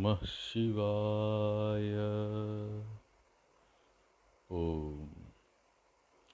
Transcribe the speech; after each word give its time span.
नमः 0.00 0.18
शिवाय। 0.26 1.94
ओम। 4.50 5.08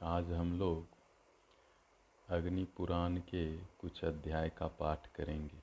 आज 0.02 0.32
हम 0.32 0.58
लोग 0.58 0.86
अग्नि 2.28 2.64
पुराण 2.64 3.16
के 3.16 3.56
कुछ 3.56 4.04
अध्याय 4.04 4.48
का 4.48 4.66
पाठ 4.66 5.06
करेंगे। 5.06 5.62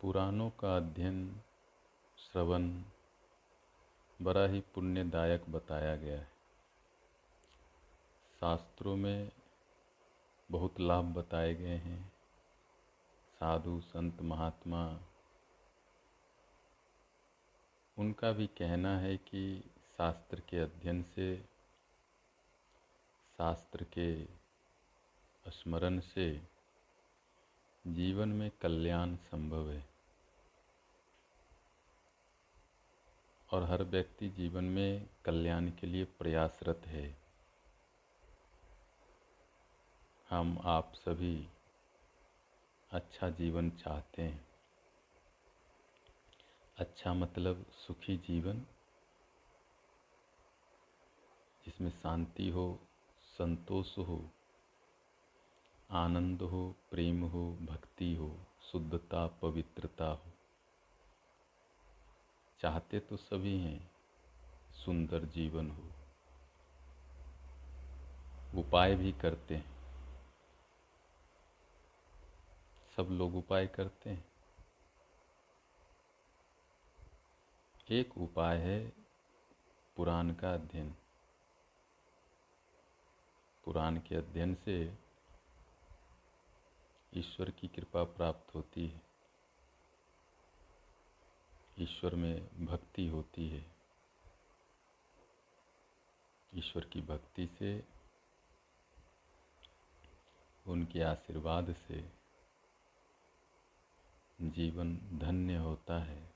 पुराणों 0.00 0.50
का 0.50 0.76
अध्ययन 0.76 1.40
श्रवण 2.18 2.82
बड़ा 4.22 4.46
ही 4.46 4.60
पुण्यदायक 4.60 5.50
बताया 5.50 5.96
गया 5.96 6.18
है। 6.18 6.30
शास्त्रों 8.40 8.96
में 8.96 9.32
बहुत 10.50 10.80
लाभ 10.80 11.04
बताए 11.04 11.54
गए 11.54 11.76
हैं। 11.76 12.12
साधु, 13.34 13.80
संत, 13.80 14.22
महात्मा 14.22 14.98
उनका 18.00 18.32
भी 18.32 18.46
कहना 18.46 18.98
है 18.98 19.16
कि 19.16 19.70
शास्त्र 19.96 20.40
के 20.40 20.58
अध्ययन 20.58 21.02
से, 21.02 21.36
शास्त्र 23.36 23.86
के 23.98 24.24
स्मरण 25.50 26.00
से 26.00 26.42
जीवन 27.86 28.28
में 28.28 28.50
कल्याण 28.50 29.16
संभव 29.16 29.70
है। 29.70 29.88
और 33.52 33.62
हर 33.62 33.82
व्यक्ति 33.82 34.28
जीवन 34.28 34.64
में 34.64 35.08
कल्याण 35.24 35.70
के 35.70 35.86
लिए 35.86 36.04
प्रयासरत 36.04 36.82
है। 36.86 37.18
हम 40.30 40.60
आप 40.64 40.92
सभी 40.94 41.48
अच्छा 42.90 43.30
जीवन 43.30 43.70
चाहते 43.70 44.22
हैं। 44.22 44.49
अच्छा 46.80 47.14
मतलब 47.14 47.66
सुखी 47.86 48.16
जीवन, 48.16 48.60
जिसमें 51.64 51.90
शांति 51.90 52.48
हो, 52.50 52.78
संतोष 53.38 53.98
हो, 53.98 54.30
आनंद 55.90 56.42
हो, 56.42 56.76
प्रेम 56.90 57.22
हो, 57.22 57.52
भक्ति 57.52 58.14
हो, 58.14 58.36
शुद्धता, 58.72 59.26
पवित्रता 59.26 60.06
हो। 60.06 60.32
चाहते 62.60 63.00
तो 63.00 63.16
सभी 63.16 63.58
हैं, 63.58 63.90
सुंदर 64.84 65.24
जीवन 65.24 65.70
हो। 65.70 65.82
उपाय 68.60 68.94
भी 68.94 69.12
करते 69.12 69.56
हैं। 69.56 69.76
सब 72.96 73.02
लोग 73.02 73.36
उपाय 73.36 73.66
करते 73.66 74.10
हैं। 74.10 74.29
एक 77.92 78.18
उपाय 78.18 78.58
है 78.58 78.92
पुराण 79.96 80.34
का 80.34 80.54
अध्ययन। 80.54 80.94
पुराण 83.64 84.00
के 84.00 84.14
अध्ययन 84.14 84.54
से 84.54 84.98
ईश्वर 87.14 87.50
की 87.50 87.68
कृपा 87.68 88.04
प्राप्त 88.04 88.54
होती 88.54 88.86
है। 88.88 89.02
ईश्वर 91.78 92.14
में 92.14 92.66
भक्ति 92.66 93.06
होती 93.06 93.48
है। 93.48 93.76
ईश्वर 96.54 96.84
की 96.84 97.00
भक्ति 97.00 97.46
से, 97.58 97.84
उनके 100.66 101.02
आशीर्वाद 101.02 101.76
से 101.88 102.12
जीवन 104.40 104.96
धन्य 104.96 105.56
होता 105.56 106.04
है। 106.04 106.29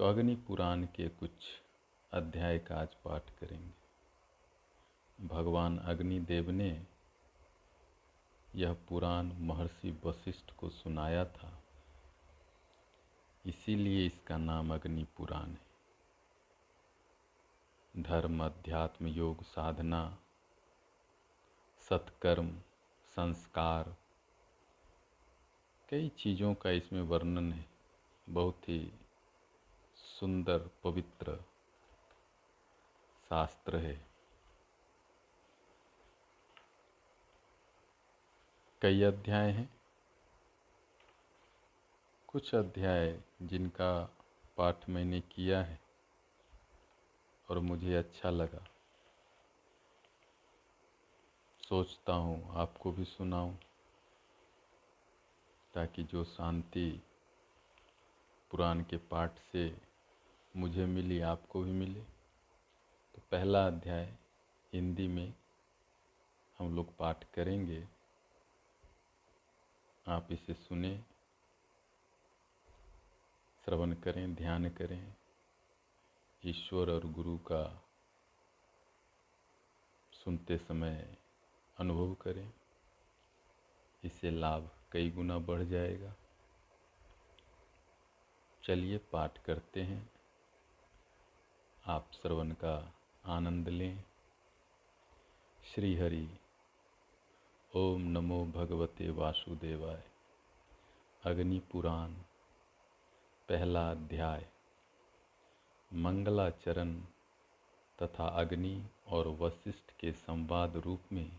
तो 0.00 0.06
अग्नि 0.06 0.34
पुराण 0.34 0.84
के 0.84 1.08
कुछ 1.08 1.30
अध्याय 2.12 2.58
का 2.58 2.76
आज 2.76 2.88
पाठ 2.94 3.30
करेंगे। 3.30 3.72
भगवान 5.26 5.78
अग्निदेव 5.78 6.50
ने 6.50 6.86
यह 8.54 8.72
पुराण 8.72 9.32
महर्षि 9.32 10.00
वशिष्ठ 10.04 10.50
को 10.50 10.70
सुनाया 10.70 11.24
था। 11.24 11.62
इसीलिए 13.46 14.06
इसका 14.06 14.36
नाम 14.36 14.74
अग्नि 14.74 15.06
पुराण 15.16 15.50
है। 15.50 15.66
धर्म, 18.02 18.44
अध्यात्म, 18.44 19.06
योग, 19.06 19.42
साधना, 19.42 20.18
सत्कर्म, 21.78 22.58
संस्कार, 23.06 23.96
कई 25.88 26.08
चीज़ों 26.08 26.54
का 26.54 26.70
इसमें 26.70 27.02
वर्णन 27.02 27.52
है। 27.52 27.66
बहुत 28.28 28.68
ही 28.68 28.92
सुंदर 30.20 30.58
पवित्र 30.84 31.36
शास्त्र 33.28 33.76
है। 33.76 34.06
कई 38.82 39.02
अध्याय 39.02 39.50
हैं। 39.50 39.80
कुछ 42.28 42.54
अध्याय 42.54 43.20
जिनका 43.42 44.16
पाठ 44.56 44.88
मैंने 44.88 45.20
किया 45.20 45.62
है 45.62 45.80
और 47.50 47.58
मुझे 47.58 47.94
अच्छा 47.94 48.30
लगा। 48.30 48.64
सोचता 51.68 52.12
हूँ, 52.12 52.54
आपको 52.54 52.92
भी 52.92 53.04
सुनाऊं, 53.04 53.54
ताकि 55.74 56.02
जो 56.02 56.24
शांति 56.24 57.02
पुराण 58.50 58.80
के 58.82 58.96
पाठ 58.96 59.38
से 59.38 59.89
मुझे 60.56 60.86
मिली, 60.86 61.20
आपको 61.20 61.62
भी 61.62 61.70
मिले। 61.70 62.00
तो 63.14 63.22
पहला 63.30 63.66
अध्याय 63.66 64.16
हिंदी 64.72 65.08
में 65.08 65.34
हम 66.58 66.76
लोग 66.76 66.96
पाठ 66.96 67.24
करेंगे। 67.24 67.88
आप 70.08 70.32
इसे 70.32 70.54
सुने, 70.54 71.04
श्रवण 73.64 73.94
करें, 73.94 74.34
ध्यान 74.34 74.70
करें। 74.70 75.14
ईश्वर 76.44 76.90
और 76.90 77.06
गुरु 77.06 77.38
का 77.38 77.88
सुनते 80.12 80.58
समय 80.58 81.16
अनुभव 81.78 82.14
करें। 82.14 82.52
इससे 84.04 84.30
लाभ 84.30 84.70
कई 84.92 85.10
गुना 85.10 85.38
बढ़ 85.38 85.62
जाएगा। 85.62 86.14
चलिए 88.64 88.98
पाठ 88.98 89.44
करते 89.44 89.82
हैं। 89.82 90.19
आप 91.90 92.10
श्रवण 92.22 92.50
का 92.50 92.94
आनंद 93.24 93.68
लें। 93.68 94.04
श्री 95.74 95.96
हरि 95.96 96.28
ओम 97.76 98.02
नमो 98.02 98.44
भगवते 98.44 99.10
वासुदेवाय। 99.10 100.02
अग्नि 101.24 101.58
पुराण 101.72 102.12
पहला 103.48 103.90
अध्याय। 103.90 104.48
मंगलाचरण 105.92 107.00
तथा 108.02 108.28
अग्नि 108.28 108.86
और 109.06 109.28
वशिष्ठ 109.28 109.92
के 110.00 110.12
संवाद 110.12 110.76
रूप 110.76 111.00
में 111.12 111.38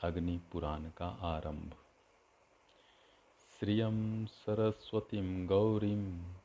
अग्नि 0.00 0.40
पुराण 0.52 0.90
का 0.90 1.08
आरंभ। 1.08 1.74
श्रियं 3.60 4.26
सरस्वती 4.26 5.46
गौरीं 5.46 6.35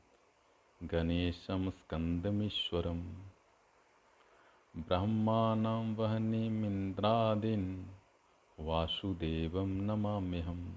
गणेशं 0.83 1.69
स्कन्दमीश्वरं 1.69 3.01
ब्रह्माणं 4.75 5.93
वासुदेवं 8.59 9.67
नमाम्यहम्। 9.67 10.71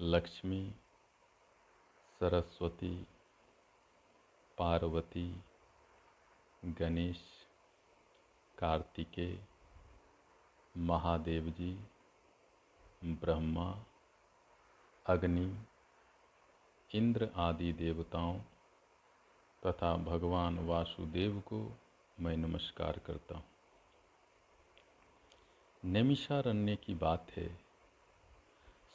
लक्ष्मी 0.00 0.70
सरस्वती 2.20 3.06
पार्वती 4.58 5.40
गणेश 6.64 7.20
कार्तिकेय 8.58 9.36
महादेव 10.76 11.48
जी 11.48 11.72
ब्रह्मा 13.04 13.72
अग्नि 15.06 15.67
इंद्र 16.94 17.30
आदि 17.36 17.72
देवताओं 17.72 18.38
तथा 19.66 19.96
भगवान 19.96 20.58
वासुदेव 20.58 21.40
को 21.40 21.78
मैं 22.20 22.36
नमस्कार 22.36 22.98
करता 22.98 23.34
हूँ। 23.34 23.44
नैमिषारण्य 25.84 26.76
की 26.76 26.94
बात 26.94 27.26
है। 27.36 27.60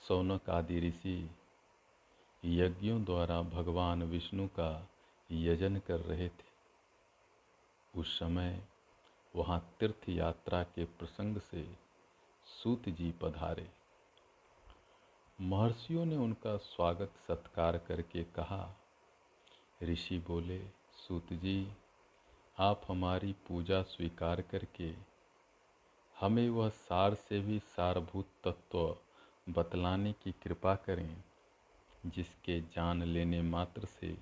सौनक 0.08 0.50
आदि 0.50 0.80
ऋषि 0.80 1.32
यज्ञों 2.46 3.04
द्वारा 3.04 3.42
भगवान 3.42 4.04
विष्णु 4.04 4.48
का 4.48 4.90
यजन 5.32 5.78
कर 5.78 6.00
रहे 6.00 6.30
थे। 6.30 6.54
उस 7.96 8.20
समय 8.20 8.64
वहाँ 9.36 9.76
तीर्थ 9.80 10.10
यात्रा 10.10 10.64
के 10.64 10.86
प्रसंग 10.86 11.38
से 11.38 11.74
सूत 12.46 12.90
जी 12.90 13.12
पधारे। 13.12 13.83
महर्षियों 15.42 16.06
ने 16.06 16.16
उनका 16.16 16.58
स्वागत 16.58 17.12
सत्कार 17.28 17.78
करके 17.78 18.24
कहा, 18.24 18.76
ऋषि 19.84 20.18
बोले, 20.20 20.60
सूत 20.98 21.34
जी, 21.34 21.72
आप 22.58 22.82
हमारी 22.88 23.36
पूजा 23.48 23.82
स्वीकार 23.82 24.42
करके 24.42 24.94
हमें 26.20 26.50
वह 26.50 26.70
सार 26.70 27.14
से 27.14 27.40
भी 27.40 27.60
सारभूत 27.60 28.28
तत्व 28.44 28.98
बतलाने 29.50 30.14
की 30.14 30.32
कृपा 30.32 30.76
करें, 30.76 31.24
जिसके 32.06 32.62
जान 32.62 33.04
लेने 33.04 33.42
मात्र 33.42 33.86
से 33.86 34.18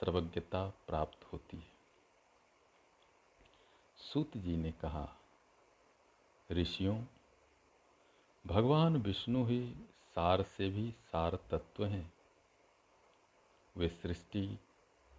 सर्वज्ञता 0.00 0.72
प्राप्त 0.88 1.32
होती 1.32 1.56
है। 1.56 1.72
सूत 4.12 4.36
जी 4.36 4.56
ने 4.56 4.72
कहा, 4.72 5.08
ऋषियों, 6.52 7.02
भगवान 8.46 8.96
विष्णु 8.96 9.44
ही 9.44 9.74
सार 10.14 10.42
से 10.42 10.68
भी 10.68 10.90
सार 10.90 11.38
तत्व 11.50 11.84
हैं। 11.84 12.12
वे 13.76 13.88
सृष्टि 13.88 14.58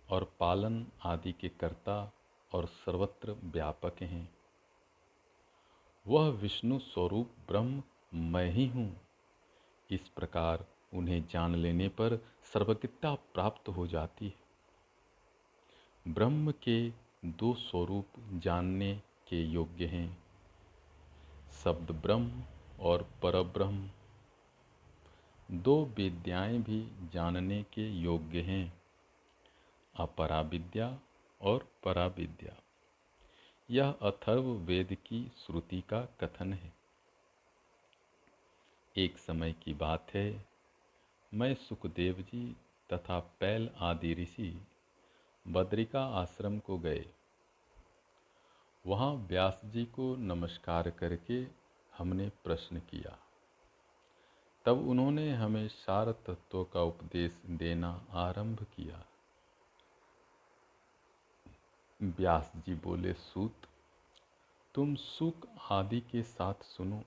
और 0.10 0.34
पालन 0.40 0.88
आदि 1.04 1.32
के 1.32 1.50
कर्ता 1.50 2.14
और 2.54 2.66
सर्वत्र 2.66 3.36
व्यापक 3.44 4.02
हैं। 4.02 4.36
वह 6.08 6.30
विष्णु 6.30 6.80
स्वरूप 6.80 7.30
ब्रह्म 7.48 7.84
मैं 8.14 8.52
ही 8.52 8.68
हूँ। 8.68 9.02
इस 9.90 10.08
प्रकार 10.08 10.66
उन्हें 10.94 11.28
जान 11.28 11.56
लेने 11.56 11.88
पर 11.88 12.26
सर्वज्ञता 12.54 13.16
प्राप्त 13.16 13.70
हो 13.70 13.88
जाती 13.88 14.26
है। 14.26 14.44
ब्रह्म 16.14 16.52
के 16.52 16.90
दो 17.26 17.54
स्वरूप 17.54 18.08
जानने 18.34 19.02
के 19.28 19.44
योग्य 19.44 19.86
हैं। 19.86 20.24
शब्द 21.64 21.92
ब्रह्म 21.92 22.44
और 22.80 23.04
परब्रह्म 23.24 23.90
दो 25.54 25.86
विद्याएँ 25.86 26.60
भी 26.60 27.10
जानने 27.14 27.64
के 27.64 27.90
योग्य 27.90 28.42
हैं। 28.42 28.82
अपरा 29.96 30.42
विद्या 30.42 31.00
और 31.42 31.68
पराविद्या। 31.84 32.56
यह 33.70 33.92
अथर्व 33.92 34.42
वेद 34.42 34.94
की 34.94 35.32
श्रुति 35.38 35.82
का 35.82 36.02
कथन 36.02 36.54
है। 36.54 36.74
एक 38.98 39.18
समय 39.18 39.54
की 39.54 39.74
बात 39.74 40.08
है। 40.14 40.46
मैं 41.34 41.56
सुखदेव 41.56 42.22
जी 42.22 42.56
तथा 42.94 43.20
पैल 43.20 43.70
आदि 43.78 44.14
ऋषि 44.14 44.68
बद्रिका 45.48 46.06
आश्रम 46.06 46.60
को 46.60 46.78
गए। 46.78 47.06
वहाँ 48.88 49.14
व्यास 49.14 49.62
जी 49.66 49.86
को 49.86 50.16
नमस्कार 50.16 50.90
करके 50.90 51.48
हमने 51.98 52.30
प्रश्न 52.30 52.80
किया। 52.80 53.23
तब 54.66 54.90
उन्होंने 54.90 55.34
हमें 55.34 55.68
सार 55.68 56.12
तत्वों 56.12 56.66
का 56.66 56.82
उपदेश 56.82 57.42
देना 57.48 58.06
आरंभ 58.12 58.66
किया। 58.76 59.06
व्यास 62.02 62.52
जी 62.56 62.76
बोले, 62.76 63.14
सूत, 63.14 63.56
तुम 64.76 64.96
सुख 64.96 65.34
आदि 65.72 66.00
के 66.02 66.24
साथ 66.24 66.54
सुनो। 66.54 67.04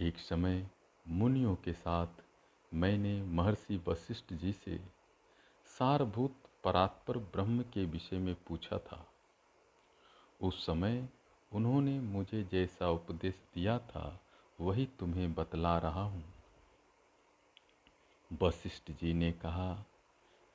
एक 0.00 0.18
समय 0.18 0.66
मुनियों 1.08 1.54
के 1.54 1.72
साथ 1.72 2.06
मैंने 2.74 3.22
महर्षि 3.22 3.80
वशिष्ठ 3.88 4.32
जी 4.32 4.52
से 4.52 4.80
सारभूत 5.78 6.36
परात्पर 6.64 7.18
ब्रह्म 7.18 7.62
के 7.62 7.84
विषय 7.84 8.18
में 8.18 8.34
पूछा 8.34 8.78
था। 8.78 9.06
उस 10.40 10.66
समय 10.66 11.08
उन्होंने 11.52 12.00
मुझे 12.00 12.44
जैसा 12.44 12.90
उपदेश 12.90 13.34
दिया 13.54 13.78
था 13.78 14.20
वही 14.60 14.86
तुम्हें 14.86 15.34
बतला 15.34 15.78
रहा 15.78 16.02
हूँ। 16.02 16.24
वशिष्ठ 18.42 18.90
जी 18.90 19.14
ने 19.14 19.32
कहा, 19.32 19.84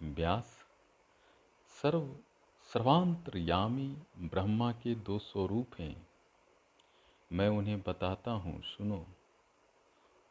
व्यास, 0.03 0.65
सर्व, 1.83 2.15
सर्वांतरयामी 2.73 3.97
ब्रह्मा 4.19 4.71
के 4.71 4.95
दो 4.95 5.19
स्वरूप 5.19 5.67
हैं। 5.79 6.07
मैं 7.33 7.49
उन्हें 7.49 7.81
बताता 7.81 8.31
हूँ, 8.31 8.61
सुनो। 8.61 9.07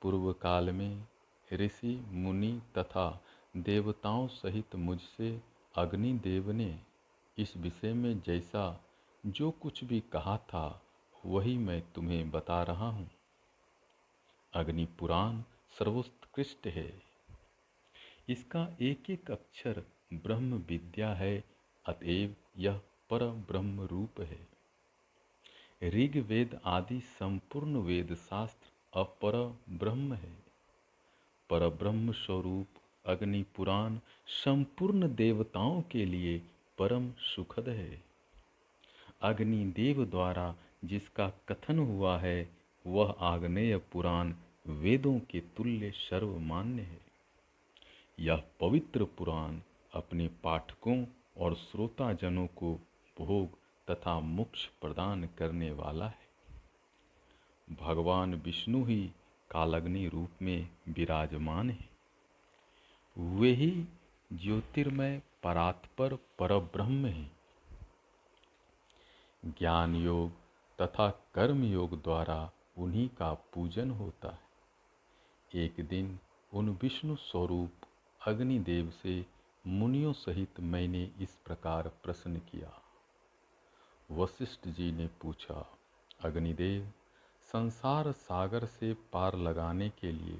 पूर्व 0.02 0.32
काल 0.32 0.70
में 0.70 1.06
ऋषि, 1.52 2.04
मुनि 2.08 2.62
तथा 2.78 3.22
देवताओं 3.56 4.28
सहित 4.28 4.76
मुझसे 4.76 5.42
अग्निदेव 5.76 6.50
ने 6.50 6.80
इस 7.38 7.56
विषय 7.56 7.92
में 7.92 8.20
जैसा 8.20 8.80
जो 9.26 9.50
कुछ 9.50 9.84
भी 9.84 10.00
कहा 10.00 10.36
था, 10.36 10.82
वही 11.26 11.58
मैं 11.58 11.92
तुम्हें 11.92 12.30
बता 12.30 12.62
रहा 12.62 12.88
हूँ। 12.88 13.10
अग्नि 14.54 14.84
पुराण 14.84 15.42
सर्वोत्कृष्ट 15.78 16.66
है। 16.66 17.02
इसका 18.28 18.76
एक 18.80 19.10
एक 19.10 19.30
अक्षर 19.30 19.82
ब्रह्म 20.12 20.54
विद्या 20.54 21.14
है, 21.14 21.44
अतएव 21.86 22.36
यह 22.58 22.80
पर 23.10 23.24
ब्रह्म 23.24 23.80
रूप 23.80 24.20
है। 24.20 24.46
ऋग 25.84 26.16
वेद 26.16 26.60
आदि 26.64 27.00
संपूर्ण 27.00 27.76
वेद 27.76 28.14
शास्त्र 28.14 29.00
अपर 29.00 29.58
ब्रह्म 29.68 30.14
है। 30.14 30.32
पर 31.50 31.68
ब्रह्म 31.68 32.12
स्वरूप 32.12 32.66
अग्नि 33.06 33.44
पुराण 33.56 33.98
संपूर्ण 34.26 35.14
देवताओं 35.14 35.82
के 35.82 36.04
लिए 36.04 36.42
परम 36.78 37.12
सुखद 37.12 37.68
है। 37.68 38.02
अग्नि 39.22 39.64
देव 39.64 40.04
द्वारा 40.04 40.54
जिसका 40.84 41.28
कथन 41.48 41.78
हुआ 41.78 42.18
है 42.18 42.61
वह 42.86 43.14
आग्नेय 43.20 43.76
पुराण 43.76 44.34
वेदों 44.66 45.20
के 45.20 45.40
तुल्य 45.40 45.90
सर्वमान्य 45.90 46.82
है। 46.82 47.00
यह 48.20 48.42
पवित्र 48.60 49.04
पुराण 49.04 49.60
अपने 49.94 50.28
पाठकों 50.28 51.06
और 51.38 51.54
श्रोताजनों 51.54 52.46
को 52.46 52.74
भोग 53.20 53.48
तथा 53.90 54.20
मोक्ष 54.20 54.66
प्रदान 54.66 55.28
करने 55.38 55.72
वाला 55.72 56.06
है। 56.06 56.22
भगवान 57.80 58.34
विष्णु 58.34 58.84
ही 58.84 59.10
कालग्नि 59.50 60.08
रूप 60.08 60.30
में 60.42 60.68
विराजमान 60.88 61.70
है। 61.70 61.88
वे 63.18 63.52
ही 63.52 63.84
ज्योतिर्मय 64.32 65.22
परात्पर 65.42 66.14
परब्रह्म 66.14 67.06
है। 67.06 67.30
ज्ञान 69.44 69.96
योग 69.96 70.30
तथा 70.80 71.10
कर्म 71.10 71.64
योग 71.64 72.02
द्वारा 72.02 72.52
उन्हीं 72.76 73.08
का 73.08 73.32
पूजन 73.54 73.90
होता 73.90 74.28
है। 74.28 75.62
एक 75.64 75.80
दिन 75.80 76.18
उन 76.52 76.68
विष्णु 76.82 77.16
स्वरूप 77.16 77.86
अग्निदेव 78.20 78.90
से 78.90 79.24
मुनियों 79.66 80.12
सहित 80.12 80.60
मैंने 80.60 81.02
इस 81.20 81.38
प्रकार 81.46 81.88
प्रश्न 82.04 82.36
किया। 82.50 82.72
वशिष्ठ 84.10 84.68
जी 84.68 84.90
ने 84.92 85.06
पूछा, 85.20 85.66
अग्निदेव, 86.24 86.90
संसार 87.52 88.12
सागर 88.12 88.64
से 88.64 88.92
पार 89.12 89.36
लगाने 89.36 89.88
के 89.88 90.12
लिए 90.12 90.38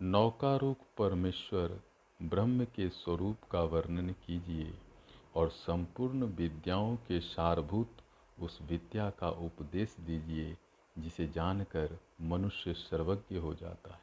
नौकारूक 0.00 0.78
परमेश्वर 0.98 1.80
ब्रह्म 2.20 2.64
के 2.64 2.88
स्वरूप 2.88 3.36
का 3.50 3.62
वर्णन 3.62 4.10
कीजिए 4.26 4.74
और 5.36 5.48
संपूर्ण 5.48 6.26
विद्याओं 6.32 6.96
के 6.96 7.20
सारभूत 7.20 8.02
उस 8.40 8.58
विद्या 8.62 9.10
का 9.10 9.28
उपदेश 9.28 9.96
दीजिए 10.00 10.56
जिसे 10.98 11.26
जानकर 11.26 11.98
मनुष्य 12.20 12.74
सर्वज्ञ 12.74 13.36
हो 13.36 13.54
जाता 13.54 13.94
है। 13.94 14.00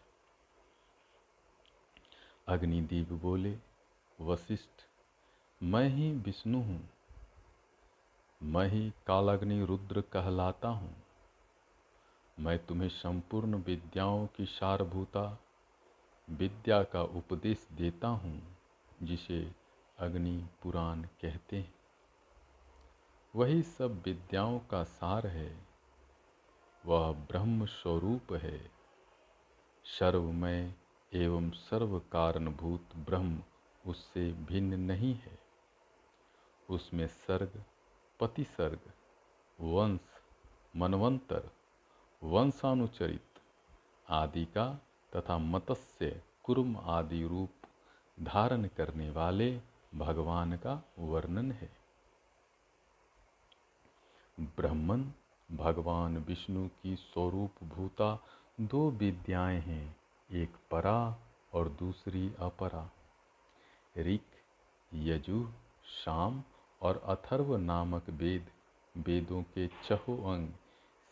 अग्निदीप 2.48 3.10
बोले, 3.10 3.58
वशिष्ठ, 4.22 4.86
मैं 5.64 5.90
ही 5.90 6.12
विष्णु 6.12 6.62
हूँ। 6.62 6.90
मैं 8.44 8.68
ही 8.68 8.94
कालाग्नि 9.08 9.66
रुद्र 9.66 10.02
कहलाता 10.02 10.68
हूँ। 10.68 10.96
मैं 12.40 12.66
तुम्हें 12.66 12.90
संपूर्ण 12.90 13.56
विद्याओं 13.56 14.28
की 14.28 14.46
सारभूता, 14.46 15.40
विद्या 16.30 16.84
का 16.84 17.04
उपदेश 17.04 17.68
देता 17.72 18.08
हूँ, 18.08 18.58
जिसे 19.04 19.52
अग्नि 20.00 20.46
पुराण 20.64 21.02
कहते 21.02 21.58
हैं। 21.58 21.76
वही 23.36 23.62
सब 23.62 24.02
विद्याओं 24.06 24.60
का 24.60 24.84
सार 24.84 25.28
है। 25.28 25.71
वह 26.86 27.12
ब्रह्म 27.12 27.66
स्वरूप 27.66 28.34
है। 28.34 28.72
सर्वमय 29.86 30.74
एवं 31.14 31.52
सर्व 31.52 32.00
कारणभूत 32.00 32.96
ब्रह्म 32.96 33.44
उससे 33.86 34.34
भिन्न 34.34 34.80
नहीं 34.80 35.16
है। 35.16 35.40
उसमें 36.70 37.08
सर्ग, 37.08 37.64
पतिसर्ग, 38.20 38.80
वंश, 39.62 40.00
मनवंतर, 40.76 41.50
वंशानुचरित 42.24 43.40
आदि 44.10 44.46
का 44.46 44.82
तथा 45.16 45.38
मत्स्य, 45.38 46.24
कुर्म 46.44 46.78
आदि 46.78 47.28
रूप 47.28 47.52
धारण 48.20 48.66
करने 48.66 49.10
वाले 49.10 49.62
भगवान 49.96 50.58
का 50.58 50.84
वर्णन 51.00 51.52
है। 51.52 51.78
ब्रह्मन 54.40 55.14
भगवान 55.54 56.18
विष्णु 56.18 56.68
की 56.68 56.96
स्वरूप 56.96 57.64
भूता 57.64 58.24
दो 58.62 58.92
विद्याएँ 58.92 59.62
हैं, 59.62 59.96
एक 60.32 60.54
परा 60.72 61.18
और 61.54 61.70
दूसरी 61.70 62.34
अपरा। 62.40 62.92
ऋक, 63.98 64.22
यजु, 64.94 65.50
शाम 66.04 66.44
और 66.82 66.98
अथर्व 66.98 67.58
नामक 67.58 68.10
वेद, 68.10 68.52
वेदों 68.98 69.44
के 69.44 69.68
चहो 69.68 70.34
अंग, 70.34 70.50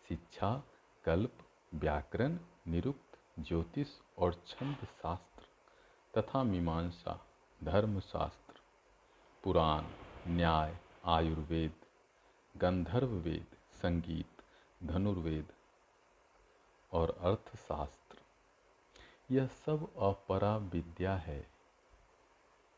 शिक्षा, 0.09 0.63
कल्प, 1.05 1.33
व्याकरण, 1.73 2.39
निरुक्त, 2.67 3.19
ज्योतिष 3.39 3.87
और 4.17 4.43
छंद 4.47 4.75
शास्त्र 4.75 5.43
तथा 6.21 6.43
मीमांसा, 6.43 7.25
धर्मशास्त्र। 7.63 8.53
पुराण, 9.43 9.83
न्याय, 10.27 10.77
आयुर्वेद, 11.05 11.73
गंधर्व 12.57 13.07
वेद, 13.07 13.47
संगीत 13.71 14.28
धनुर्वेद 14.83 15.47
और 16.91 17.17
अर्थशास्त्र। 17.21 18.17
यह 19.31 19.47
सब 19.47 19.95
अपरा 19.97 20.57
विद्या 20.57 21.15
है 21.15 21.41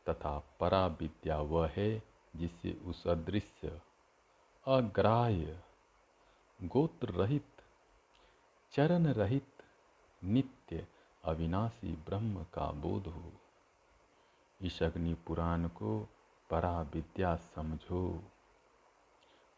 तथा 0.08 0.42
परा 0.60 0.86
विद्या 0.86 1.38
वह 1.38 1.68
है 1.68 2.02
जिसे 2.36 2.72
उस 2.72 3.06
अदृश्य, 3.06 3.80
अग्राह्य 4.66 5.60
गोत्र 6.62 7.08
रहित 7.08 7.46
चरण 8.72 9.06
रहित 9.06 9.48
नित्य 10.24 10.86
अविनाशी 11.24 11.92
ब्रह्म 11.92 12.44
का 12.54 12.72
बोध 12.72 13.06
हो। 13.06 13.32
इस 14.60 14.78
पुराण 15.26 15.68
को 15.68 16.08
परा 16.50 16.82
विद्या 16.82 17.36
समझो। 17.36 18.22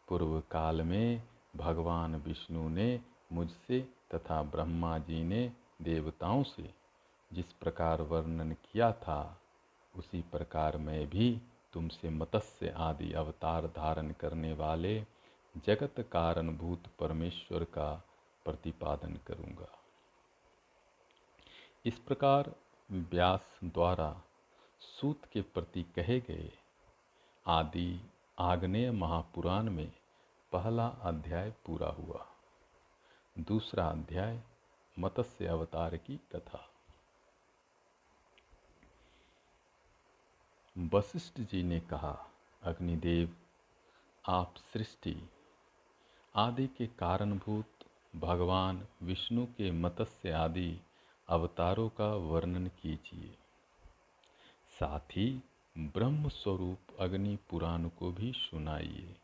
पूर्व 0.08 0.40
काल 0.40 0.82
में 0.82 1.22
भगवान 1.56 2.14
विष्णु 2.16 2.68
ने 2.68 3.00
मुझसे 3.32 3.80
तथा 4.14 4.42
ब्रह्मा 4.42 4.98
जी 4.98 5.22
ने 5.24 5.52
देवताओं 5.82 6.42
से 6.42 6.70
जिस 7.30 7.52
प्रकार 7.52 8.02
वर्णन 8.02 8.52
किया 8.52 8.92
था, 8.92 9.40
उसी 9.94 10.20
प्रकार 10.22 10.76
मैं 10.76 11.06
भी 11.08 11.40
तुमसे 11.72 12.10
मत्स्य 12.10 12.74
आदि 12.76 13.12
अवतार 13.12 13.66
धारण 13.66 14.10
करने 14.10 14.52
वाले 14.52 14.98
जगत 15.66 15.94
कारणभूत 16.12 16.82
परमेश्वर 16.98 17.64
का 17.64 18.04
प्रतिपादन 18.44 19.18
करूँगा। 19.26 19.68
इस 21.86 21.98
प्रकार 21.98 22.52
व्यास 22.90 23.58
द्वारा 23.64 24.22
सूत 24.80 25.24
के 25.32 25.40
प्रति 25.40 25.82
कहे 25.96 26.20
गए 26.20 26.52
आदि 27.46 28.00
आग्नेय 28.38 28.90
महापुराण 28.90 29.70
में 29.70 29.92
पहला 30.54 30.86
अध्याय 30.86 31.50
पूरा 31.50 31.88
हुआ। 31.88 32.26
दूसरा 33.38 33.86
अध्याय 33.86 34.42
मत्स्य 34.98 35.46
अवतार 35.46 35.96
की 35.96 36.16
कथा। 36.16 36.70
वशिष्ठ 40.78 41.40
जी 41.40 41.62
ने 41.62 41.80
कहा, 41.80 42.30
अग्निदेव, 42.62 43.36
आप 44.28 44.54
सृष्टि, 44.56 45.28
आदि 46.36 46.66
के 46.66 46.86
कारणभूत, 46.86 47.70
भगवान, 48.16 48.86
विष्णु 49.02 49.46
के 49.46 49.70
मत्स्य 49.70 50.30
आदि 50.30 50.80
अवतारों 51.28 51.88
का 51.88 52.08
वर्णन 52.08 52.66
कीजिए। 52.66 53.38
साथ 54.80 55.00
ही 55.00 55.42
ब्रह्म 55.78 56.28
स्वरूप 56.28 56.78
अग्नि 57.00 57.38
पुराण 57.50 57.88
को 57.88 58.12
भी 58.12 58.32
सुनाइए। 58.32 59.16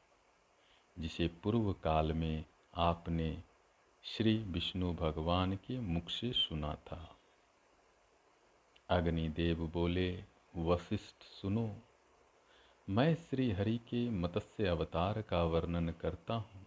जिसे 1.00 1.28
पूर्व 1.28 1.72
काल 1.72 2.12
में 2.12 2.44
आपने 2.74 3.42
श्री 4.04 4.38
विष्णु 4.38 4.94
भगवान 4.94 5.56
के 5.56 5.80
मुख 5.80 6.10
से 6.10 6.32
सुना 6.32 6.74
था। 6.74 7.16
अग्निदेव 8.90 9.70
बोले, 9.72 10.24
वशिष्ठ 10.56 11.22
सुनो, 11.22 11.76
मैं 12.90 13.14
श्री 13.14 13.50
हरि 13.50 13.78
के 13.78 14.10
मत्स्य 14.10 14.66
अवतार 14.66 15.22
का 15.22 15.44
वर्णन 15.44 15.88
करता 15.88 16.34
हूँ। 16.34 16.66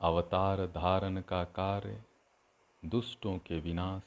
अवतार 0.00 0.66
धारण 0.66 1.20
का 1.20 1.44
कार्य 1.44 2.04
दुष्टों 2.84 3.38
के 3.38 3.60
विनाश 3.60 4.02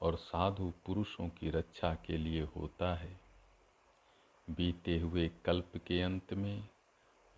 और 0.00 0.16
साधु 0.16 0.72
पुरुषों 0.86 1.28
की 1.28 1.50
रक्षा 1.50 1.94
के 1.94 2.16
लिए 2.16 2.42
होता 2.42 2.94
है। 2.94 3.20
बीते 4.50 4.98
हुए 4.98 5.30
कल्प 5.44 5.72
के 5.76 6.02
अंत 6.02 6.34
में 6.34 6.68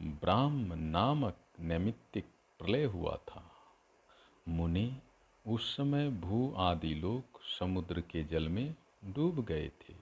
ब्राह्म 0.00 0.72
नामक 0.72 1.36
नैमित्तिक 1.60 2.24
प्रलय 2.58 2.84
हुआ 2.84 3.16
था। 3.16 3.50
मुनि 4.48 5.00
उस 5.46 5.76
समय 5.76 6.10
भू 6.10 6.54
आदि 6.54 6.94
लोग 6.94 7.40
समुद्र 7.42 8.00
के 8.00 8.24
जल 8.24 8.48
में 8.48 8.74
डूब 9.04 9.44
गए 9.44 9.68
थे। 9.68 9.94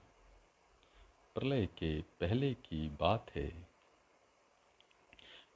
प्रलय 1.35 1.65
के 1.65 2.01
पहले 2.01 2.53
की 2.53 2.89
बात 2.89 3.31
है। 3.35 3.67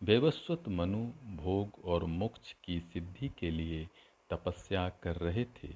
बेवस्वत 0.03 0.63
मनु 0.67 1.05
भोग 1.35 1.85
और 1.85 2.05
मोक्ष 2.05 2.53
की 2.63 2.79
सिद्धि 2.79 3.29
के 3.29 3.51
लिए 3.51 3.89
तपस्या 4.29 4.89
कर 4.89 5.15
रहे 5.15 5.45
थे। 5.45 5.75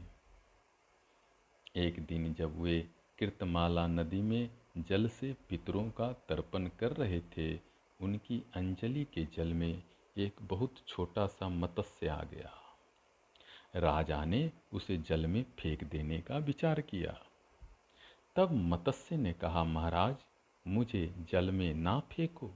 एक 1.75 2.05
दिन 2.05 2.33
जब 2.33 2.61
वे 2.61 2.89
कृतमाला 3.19 3.87
नदी 3.87 4.21
में 4.21 4.49
जल 4.77 5.07
से 5.07 5.35
पितरों 5.49 5.89
का 5.91 6.13
तर्पण 6.13 6.67
कर 6.67 6.91
रहे 6.93 7.19
थे 7.19 7.70
उनकी 8.01 8.43
अंजलि 8.53 9.03
के 9.03 9.25
जल 9.25 9.53
में 9.53 9.83
एक 10.17 10.35
बहुत 10.41 10.75
छोटा 10.87 11.27
सा 11.27 11.49
मत्स्य 11.49 12.07
आ 12.07 12.23
गया। 12.23 12.51
राजा 13.75 14.25
ने 14.25 14.51
उसे 14.73 14.97
जल 14.97 15.27
में 15.27 15.45
फेंक 15.59 15.83
देने 15.83 16.21
का 16.21 16.37
विचार 16.37 16.81
किया। 16.81 17.19
तब 18.35 18.51
मत्स्य 18.51 19.17
ने 19.17 19.33
कहा, 19.33 19.63
महाराज, 19.63 20.15
मुझे 20.67 21.15
जल 21.31 21.51
में 21.51 21.73
ना 21.73 21.99
फेंको। 21.99 22.51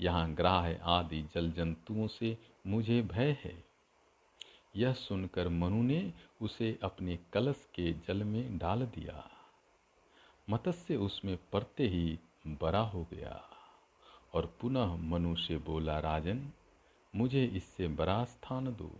यहाँ 0.00 0.34
ग्राह 0.34 0.74
आदि 0.74 1.22
जल 1.22 1.50
जंतुओं 1.50 2.06
से 2.06 2.38
मुझे 2.66 3.02
भय 3.02 3.36
है। 3.44 3.64
यह 4.76 4.92
सुनकर 4.92 5.48
मनु 5.48 5.82
ने 5.82 6.12
उसे 6.40 6.78
अपने 6.82 7.18
कलश 7.32 7.68
के 7.74 7.92
जल 7.92 8.24
में 8.24 8.58
डाल 8.58 8.86
दिया। 8.86 9.30
मत्स्य 10.50 10.96
उसमें 10.96 11.38
पड़ते 11.52 11.88
ही 11.88 12.18
बड़ा 12.46 12.80
हो 12.80 13.06
गया। 13.10 13.59
और 14.34 14.54
पुनः 14.60 14.96
मनु 14.96 15.36
से 15.36 15.58
बोला, 15.58 15.98
राजन, 15.98 16.52
मुझे 17.14 17.44
इससे 17.44 17.88
बड़ा 17.88 18.24
स्थान 18.24 18.64
दो। 18.74 18.90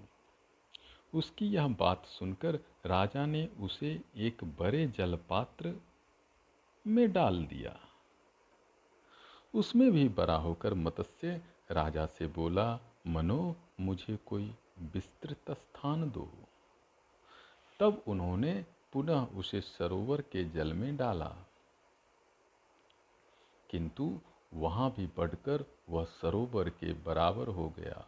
उसकी 1.14 1.46
यह 1.48 1.68
बात 1.68 2.06
सुनकर 2.06 2.60
राजा 2.86 3.26
ने 3.26 3.48
उसे 3.60 4.02
एक 4.16 4.44
बड़े 4.44 4.86
जलपात्र 4.86 5.80
में 6.86 7.12
डाल 7.12 7.44
दिया। 7.44 7.80
उसमें 9.54 9.92
भी 9.92 10.08
बड़ा 10.08 10.36
होकर 10.36 10.74
मत्स्य 10.74 11.42
राजा 11.70 12.06
से 12.06 12.26
बोला, 12.26 12.80
मनो, 13.06 13.56
मुझे 13.80 14.16
कोई 14.16 14.54
विस्तृत 14.78 15.50
स्थान 15.50 16.10
दो। 16.10 16.30
तब 17.80 18.02
उन्होंने 18.06 18.66
पुनः 18.92 19.26
उसे 19.26 19.60
सरोवर 19.60 20.20
के 20.20 20.44
जल 20.44 20.72
में 20.72 20.96
डाला। 20.96 21.36
किंतु 23.70 24.20
वहाँ 24.54 24.90
भी 24.90 25.06
बढ़कर 25.06 25.64
वह 25.88 26.04
सरोवर 26.04 26.70
के 26.70 26.92
बराबर 26.92 27.48
हो 27.48 27.68
गया 27.68 28.06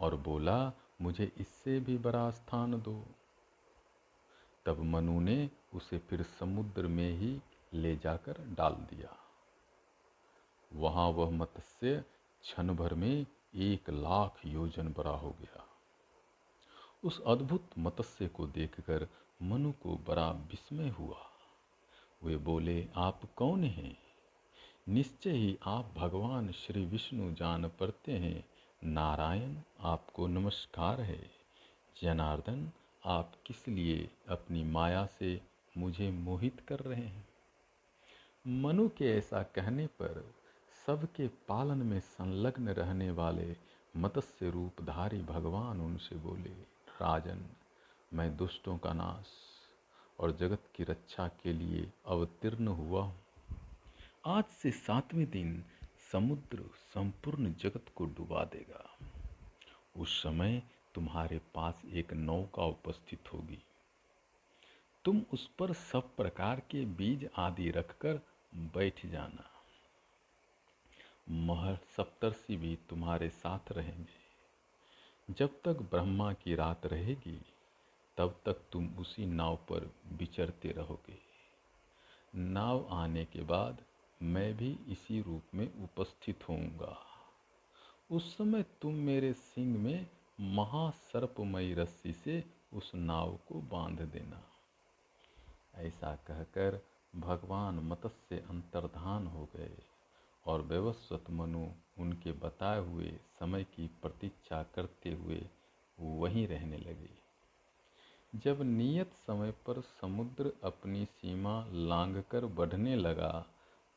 और 0.00 0.16
बोला, 0.16 0.72
मुझे 1.00 1.32
इससे 1.38 1.80
भी 1.80 1.98
बड़ा 1.98 2.30
स्थान 2.30 2.80
दो। 2.80 3.06
तब 4.66 4.78
मनु 4.78 5.20
ने 5.20 5.50
उसे 5.74 5.98
फिर 5.98 6.22
समुद्र 6.22 6.86
में 6.86 7.10
ही 7.10 7.40
ले 7.72 7.96
जाकर 7.96 8.32
डाल 8.32 8.72
दिया। 8.72 9.16
वहाँ 10.72 11.08
वह 11.08 11.30
मत्स्य 11.30 12.04
क्षण 12.42 12.74
भर 12.74 12.94
में 12.94 13.26
एक 13.54 13.90
लाख 13.90 14.46
योजन 14.46 14.88
बड़ा 14.88 15.10
हो 15.10 15.30
गया। 15.30 15.64
उस 17.04 17.22
अद्भुत 17.26 17.70
मत्स्य 17.78 18.28
को 18.28 18.46
देखकर 18.46 19.08
मनु 19.42 19.72
को 19.72 19.96
बड़ा 19.96 20.30
विस्मय 20.30 20.88
हुआ। 20.88 21.18
वे 22.22 22.36
बोले, 22.36 22.88
आप 22.96 23.20
कौन 23.36 23.64
हैं? 23.64 24.07
निश्चय 24.90 25.30
ही 25.30 25.58
आप 25.62 25.94
भगवान 25.96 26.52
श्री 26.52 26.84
विष्णु 26.86 27.34
जान 27.34 27.68
पड़ते 27.68 28.12
हैं। 28.12 28.48
नारायण, 28.84 29.56
आपको 29.80 30.26
नमस्कार 30.26 31.00
है। 31.00 31.30
जनार्दन, 32.02 32.70
आप 33.04 33.32
किस 33.46 33.68
लिए 33.68 34.10
अपनी 34.28 34.64
माया 34.64 35.06
से 35.06 35.40
मुझे 35.78 36.10
मोहित 36.10 36.60
कर 36.68 36.78
रहे 36.78 37.02
हैं? 37.02 37.28
मनु 38.46 38.88
के 38.88 39.04
ऐसा 39.04 39.42
कहने 39.42 39.86
पर 39.86 40.34
सबके 40.86 41.28
पालन 41.28 41.78
में 41.78 42.00
संलग्न 42.00 42.68
रहने 42.68 43.10
वाले 43.10 43.56
मत्स्य 43.96 44.50
रूपधारी 44.50 45.22
भगवान 45.22 45.80
उनसे 45.80 46.16
बोले, 46.16 46.50
राजन, 47.00 47.46
मैं 48.14 48.36
दुष्टों 48.36 48.78
का 48.78 48.92
नाश 48.92 49.26
और 50.18 50.32
जगत 50.36 50.62
की 50.74 50.84
रक्षा 50.84 51.28
के 51.28 51.52
लिए 51.52 51.92
अवतीर्ण 52.06 52.68
हुआ 52.68 53.02
हूँ। 53.02 53.27
आज 54.28 54.44
से 54.44 54.70
सातवें 54.70 55.30
दिन 55.30 55.64
समुद्र 56.12 56.70
संपूर्ण 56.74 57.54
जगत 57.54 57.84
को 57.96 58.04
डुबा 58.04 58.44
देगा। 58.44 58.98
उस 59.96 60.22
समय 60.22 60.62
तुम्हारे 60.94 61.40
पास 61.54 61.82
एक 61.92 62.12
नौका 62.12 62.62
उपस्थित 62.62 63.32
होगी। 63.32 63.62
तुम 65.04 65.22
उस 65.32 65.48
पर 65.58 65.72
सब 65.72 66.16
प्रकार 66.16 66.60
के 66.60 66.84
बीज 66.84 67.30
आदि 67.36 67.70
रखकर 67.70 68.20
बैठ 68.54 69.06
जाना। 69.06 69.50
महर 71.28 71.78
सप्तर्षि 71.96 72.56
भी 72.56 72.78
तुम्हारे 72.88 73.28
साथ 73.28 73.72
रहेंगे। 73.72 74.28
जब 75.32 75.48
तक 75.64 75.76
ब्रह्मा 75.76 76.32
की 76.32 76.54
रात 76.54 76.86
रहेगी, 76.86 77.42
तब 78.16 78.40
तक 78.46 78.56
तुम 78.72 78.98
उसी 78.98 79.26
नाव 79.26 79.56
पर 79.56 79.94
विचरते 80.12 80.68
रहोगे। 80.72 81.18
नाव 82.34 82.88
आने 82.90 83.24
के 83.24 83.42
बाद 83.42 83.84
मैं 84.22 84.56
भी 84.56 84.78
इसी 84.88 85.22
रूप 85.22 85.42
में 85.54 85.82
उपस्थित 85.84 86.48
होऊँगा। 86.48 86.98
उस 88.10 88.36
समय 88.36 88.62
तुम 88.62 88.94
मेरे 88.94 89.32
सिंह 89.32 89.78
में 89.78 90.06
महासर्पमयी 90.40 91.74
रस्सी 91.74 92.12
से 92.12 92.44
उस 92.74 92.92
नाव 92.94 93.38
को 93.48 93.54
बाँध 93.54 94.00
देना। 94.00 94.42
ऐसा 95.74 96.14
कहकर 96.14 96.86
भगवान 97.16 97.74
मत्स्य 97.74 98.36
अंतर्धान 98.50 99.26
हो 99.26 99.48
गए 99.56 99.76
और 100.46 100.62
व्यवस्वत 100.62 101.30
मनु 101.30 101.68
उनके 101.98 102.32
बताए 102.32 102.80
हुए 102.80 103.18
समय 103.40 103.64
की 103.64 103.90
प्रतीक्षा 104.02 104.62
करते 104.62 105.12
हुए 105.12 105.48
वहीं 106.00 106.48
रहने 106.48 106.78
लगे। 106.78 107.28
जब 108.34 108.62
नियत 108.62 109.12
समय 109.12 109.50
पर 109.50 109.80
समुद्र 109.80 110.52
अपनी 110.64 111.04
सीमा 111.04 111.66
लांघकर 111.72 112.46
बढ़ने 112.46 112.96
लगा 112.96 113.46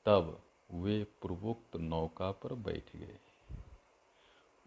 तब 0.05 0.43
वे 0.71 1.03
पूर्वोक्त 1.03 1.75
नौका 1.75 2.31
पर 2.31 2.53
बैठ 2.53 2.95
गए। 2.95 3.19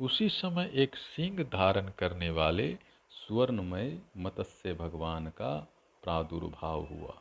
उसी 0.01 0.29
समय 0.29 0.71
एक 0.75 0.97
सिंह 0.97 1.43
धारण 1.43 1.89
करने 1.89 2.31
वाले 2.31 2.79
स्वर्णमय 3.11 3.99
मत्स्य 4.17 4.75
भगवान 4.75 5.27
का 5.27 5.69
प्रादुर्भाव 6.03 6.85
हुआ। 6.85 7.19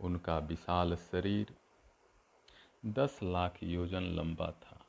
उनका 0.00 0.38
विशाल 0.38 0.96
शरीर 0.96 1.54
दस 2.86 3.20
लाख 3.22 3.62
योजन 3.62 4.02
लंबा 4.02 4.50
था। 4.50 4.80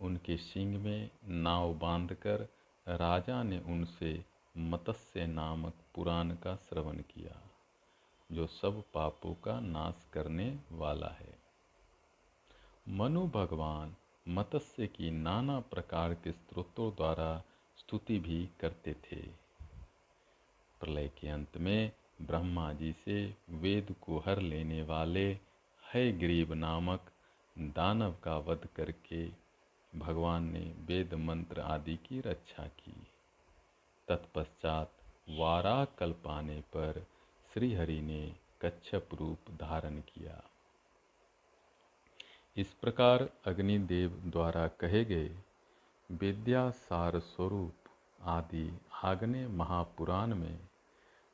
उनके 0.00 0.36
सिंग 0.36 0.74
में 0.74 1.10
नाव 1.24 1.74
बांधकर 1.74 2.48
राजा 2.88 3.42
ने 3.42 3.58
उनसे 3.58 4.24
मत्स्य 4.56 5.26
नामक 5.26 5.74
पुराण 5.94 6.30
का 6.30 6.56
श्रवण 6.56 6.96
किया। 6.96 7.47
जो 8.32 8.46
सब 8.46 8.82
पापों 8.94 9.34
का 9.34 9.60
नाश 9.60 10.06
करने 10.12 10.58
वाला 10.72 11.08
है। 11.08 11.38
मनु 12.88 13.28
भगवान 13.28 13.96
मत्स्य 14.28 14.86
की 14.86 15.10
नाना 15.10 15.60
प्रकार 15.60 16.14
के 16.14 16.32
स्त्रोतों 16.32 16.90
द्वारा 16.90 17.42
स्तुति 17.76 18.18
भी 18.18 18.48
करते 18.60 18.92
थे। 18.92 19.48
प्रलय 20.80 21.08
के 21.08 21.28
अंत 21.28 21.56
में 21.56 21.92
ब्रह्मा 22.22 22.72
जी 22.72 22.92
से 22.92 23.34
वेद 23.50 23.94
को 24.00 24.18
हर 24.18 24.40
लेने 24.40 24.82
वाले 24.82 25.38
है 25.94 26.18
ग्रीब 26.18 26.52
नामक 26.52 27.10
दानव 27.58 28.14
का 28.24 28.38
वध 28.38 28.68
करके 28.76 29.28
भगवान 29.98 30.42
ने 30.42 30.74
वेद 30.78 31.14
मंत्र 31.14 31.60
आदि 31.60 31.96
की 31.96 32.20
रक्षा 32.20 32.66
की। 32.66 33.06
तत्पश्चात 34.08 34.92
वारा 35.28 35.84
कल 35.84 36.12
पाने 36.12 36.60
पर 36.60 37.06
श्रीहरि 37.54 38.00
ने 38.00 38.36
कच्छप 38.62 39.08
रूप 39.14 39.50
धारण 39.50 40.00
किया। 40.00 40.42
इस 42.56 42.74
प्रकार 42.74 43.30
अग्निदेव 43.44 44.10
द्वारा 44.10 44.68
कहे 44.68 45.04
गए 45.04 45.38
विद्या 46.12 46.70
सार 46.70 47.18
स्वरूप 47.18 47.74
आदि 48.22 48.78
आग्ने 49.04 49.46
महापुराण 49.46 50.34
में 50.34 50.60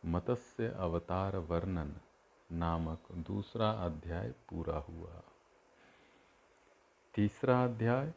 मत्स्य 0.07 0.69
अवतार 0.69 1.37
वर्णन 1.37 1.95
नामक 2.53 3.13
दूसरा 3.13 3.71
अध्याय 3.71 4.31
पूरा 4.31 4.79
हुआ। 4.79 5.23
तीसरा 7.15 7.65
अध्याय, 7.65 8.15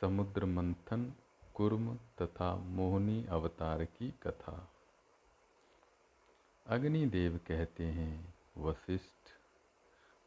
समुद्र 0.00 0.44
मंथन, 0.44 1.12
कुर्म 1.54 1.94
तथा 1.94 2.54
मोहनी 2.56 3.26
अवतार 3.26 3.84
की 3.84 4.14
कथा। 4.22 4.68
अग्निदेव 6.68 7.40
कहते 7.48 7.84
हैं, 7.84 8.34
वशिष्ठ, 8.58 9.30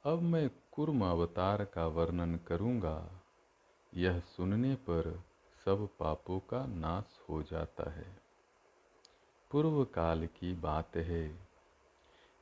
अब 0.04 0.22
मैं 0.22 0.52
कुर्म 0.72 1.06
अवतार 1.06 1.66
का 1.66 1.88
वर्णन 1.88 2.36
करूँगा। 2.36 3.12
यह 3.94 4.20
सुनने 4.20 4.76
पर 4.76 5.24
सब 5.66 5.90
पापों 6.00 6.40
का 6.40 6.66
नाश 6.66 7.20
हो 7.30 7.44
जाता 7.44 7.92
है। 7.92 8.22
पूर्व 9.52 9.86
काल 9.86 10.28
की 10.28 10.54
बात 10.54 10.96
है। 10.96 11.48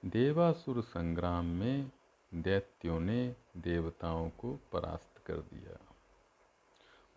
देवासुर 0.05 0.81
संग्राम 0.81 1.45
में 1.45 1.91
दैत्यों 2.33 2.99
ने 2.99 3.35
देवताओं 3.57 4.29
को 4.29 4.59
परास्त 4.71 5.21
कर 5.25 5.37
दिया। 5.37 5.95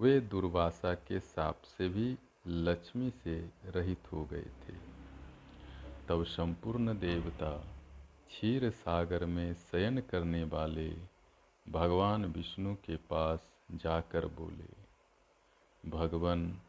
वे 0.00 0.20
दुर्वासा 0.20 0.94
के 0.94 1.20
साप 1.20 1.62
से 1.62 1.88
भी 1.88 2.18
लक्ष्मी 2.46 3.10
से 3.10 3.50
रहित 3.66 4.12
हो 4.12 4.24
गए 4.24 4.44
थे। 4.44 4.91
तब 6.08 6.24
संपूर्ण 6.24 6.98
देवता 6.98 7.56
क्षीर 8.28 8.70
सागर 8.70 9.24
में 9.24 9.54
शयन 9.54 10.00
करने 10.00 10.44
वाले 10.44 10.88
भगवान 11.68 12.24
विष्णु 12.24 12.74
के 12.74 12.96
पास 12.96 13.52
जाकर 13.70 14.26
बोले, 14.26 14.82
भगवान, 15.90 16.60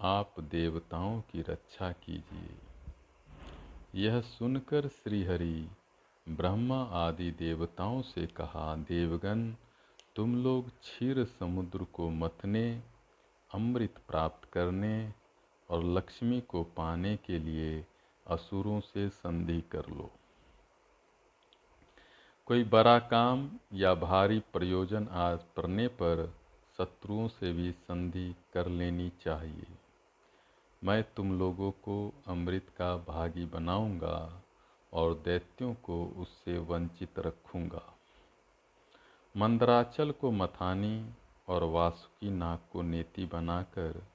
आप 0.00 0.34
देवताओं 0.40 1.20
की 1.20 1.40
रक्षा 1.40 1.92
कीजिए। 1.92 2.56
यह 3.94 4.20
सुनकर 4.20 4.88
श्रीहरि 4.88 5.68
ब्रह्मा 6.28 6.82
आदि 6.82 7.30
देवताओं 7.30 8.02
से 8.02 8.26
कहा 8.26 8.76
देवगन 8.76 9.56
तुम 10.16 10.36
लोग 10.36 10.68
क्षीर 10.68 11.24
समुद्र 11.24 11.84
को 11.84 12.08
मथने 12.10 12.82
अमृत 13.54 13.94
प्राप्त 14.08 14.48
करने 14.52 15.12
और 15.70 15.84
लक्ष्मी 15.84 16.40
को 16.40 16.62
पाने 16.62 17.16
के 17.16 17.38
लिए 17.38 17.86
असुरों 18.30 18.80
से 18.80 19.08
संधि 19.08 19.60
कर 19.60 19.86
लो। 19.88 20.10
कोई 22.46 22.64
बड़ा 22.64 22.98
काम 22.98 23.50
या 23.72 23.94
भारी 23.94 24.38
प्रयोजन 24.52 25.08
आज 25.08 25.38
पड़ने 25.56 25.88
पर 25.88 26.34
शत्रुओं 26.78 27.28
से 27.28 27.52
भी 27.52 27.72
संधि 27.72 28.34
कर 28.54 28.66
लेनी 28.66 29.12
चाहिए। 29.20 29.66
मैं 30.84 31.02
तुम 31.02 31.38
लोगों 31.38 31.70
को 31.70 32.14
अमृत 32.26 32.66
का 32.78 32.96
भागी 32.96 33.44
बनाऊँगा 33.44 34.42
और 34.92 35.14
दैत्यों 35.14 35.74
को 35.74 36.04
उससे 36.06 36.58
वंचित 36.58 37.18
रखूँगा। 37.18 37.82
मंदराचल 39.36 40.10
को 40.10 40.30
मथानी 40.30 41.10
और 41.48 41.64
वासुकी 41.64 42.30
नाग 42.30 42.58
को 42.72 42.82
नेति 42.82 43.24
बनाकर 43.24 44.06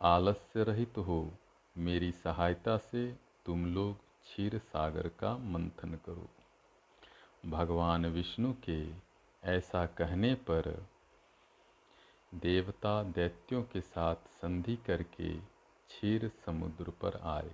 आलस्य 0.00 0.62
रहित 0.62 0.98
हो 0.98 1.30
मेरी 1.78 2.12
सहायता 2.12 2.76
से 2.76 3.25
तुम 3.46 3.74
लोग 3.74 3.96
क्षीर 3.96 4.58
सागर 4.58 5.08
का 5.08 5.36
मंथन 5.36 5.94
करो। 5.94 6.28
भगवान 7.50 8.06
विष्णु 8.06 8.54
के 8.68 8.90
ऐसा 9.44 9.86
कहने 9.86 10.34
पर 10.34 10.86
देवता 12.34 13.02
दैत्यों 13.02 13.62
के 13.62 13.80
साथ 13.80 14.16
संधि 14.16 14.76
करके 14.76 15.36
क्षीर 15.36 16.32
समुद्र 16.46 16.90
पर 16.90 17.16
आए। 17.16 17.50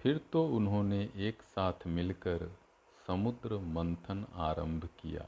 फिर 0.00 0.20
तो 0.32 0.48
उन्होंने 0.48 1.10
एक 1.16 1.42
साथ 1.42 1.86
मिलकर 1.86 2.58
समुद्र 3.06 3.58
मंथन 3.58 4.26
आरंभ 4.34 4.84
किया। 4.84 5.26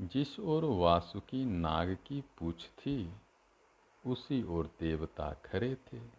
जिस 0.00 0.40
ओर 0.40 0.64
वासुकी 0.64 1.44
नाग 1.44 1.98
की 2.06 2.20
पूछ 2.20 2.66
थी, 2.66 3.12
उसी 4.06 4.42
ओर 4.42 4.70
देवता 4.80 5.32
खड़े 5.32 5.74
थे। 5.74 6.15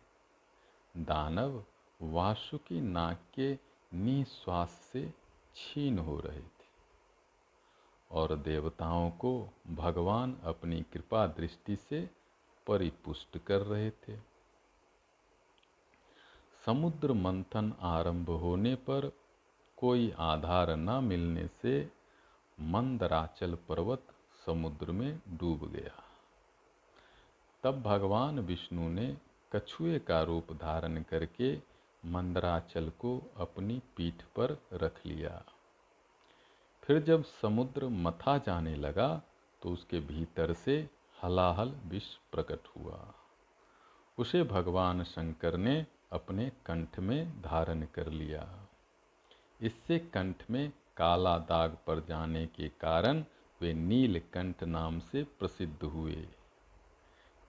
दानव 0.98 1.64
वासुकी 2.02 2.82
नाग 2.82 3.18
के 3.34 3.58
निश्वास 3.94 4.70
से 4.70 5.14
छीन 5.56 6.00
हो 6.00 6.20
रहे 6.20 6.42
थे। 6.42 6.68
और 8.12 8.36
देवताओं 8.36 9.10
को 9.10 9.50
भगवान 9.68 10.38
अपनी 10.44 10.82
कृपा 10.82 11.28
दृष्टि 11.28 11.76
से 11.76 12.10
परिपुष्ट 12.68 13.38
कर 13.38 13.58
रहे 13.58 13.92
थे। 13.92 14.18
समुद्र 16.66 17.14
मंथन 17.14 17.74
आरंभ 17.82 18.30
होने 18.30 18.76
पर 18.76 19.12
कोई 19.78 20.14
आधार 20.20 20.76
न 20.76 21.04
मिलने 21.04 21.48
से 21.48 21.92
मंदराचल 22.60 23.56
पर्वत 23.56 24.04
समुद्र 24.46 24.92
में 24.92 25.20
डूब 25.30 25.72
गया। 25.72 26.04
तब 27.64 27.82
भगवान 27.82 28.40
विष्णु 28.40 28.90
ने 28.90 29.18
कछुए 29.52 30.00
का 30.00 30.22
रूप 30.22 30.52
धारण 30.54 31.02
करके 31.04 31.56
मंदराचल 32.04 32.90
को 32.90 33.18
अपनी 33.38 33.82
पीठ 33.96 34.22
पर 34.36 34.58
रख 34.74 35.06
लिया। 35.06 35.42
फिर 36.84 37.02
जब 37.04 37.24
समुद्र 37.42 37.88
मथा 37.88 38.38
जाने 38.38 38.76
लगा 38.76 39.10
तो 39.62 39.70
उसके 39.70 40.00
भीतर 40.00 40.54
से 40.54 40.90
हलाहल 41.24 41.76
विष 41.86 42.16
प्रकट 42.32 42.68
हुआ। 42.78 43.00
उसे 44.18 44.44
भगवान 44.44 45.04
शंकर 45.04 45.58
ने 45.58 45.86
अपने 46.12 46.50
कंठ 46.66 47.00
में 47.00 47.42
धारण 47.42 47.86
कर 47.86 48.08
लिया। 48.08 48.48
इससे 49.62 50.00
कंठ 50.14 50.44
में 50.52 50.72
काला 50.98 51.38
दाग 51.38 51.78
पड़ 51.88 52.00
जाने 52.00 52.46
के 52.48 52.68
कारण 52.82 53.24
वे 53.62 53.74
नीलकंठ 53.74 54.64
नाम 54.64 55.00
से 55.00 55.24
प्रसिद्ध 55.40 55.84
हुए। 55.84 56.28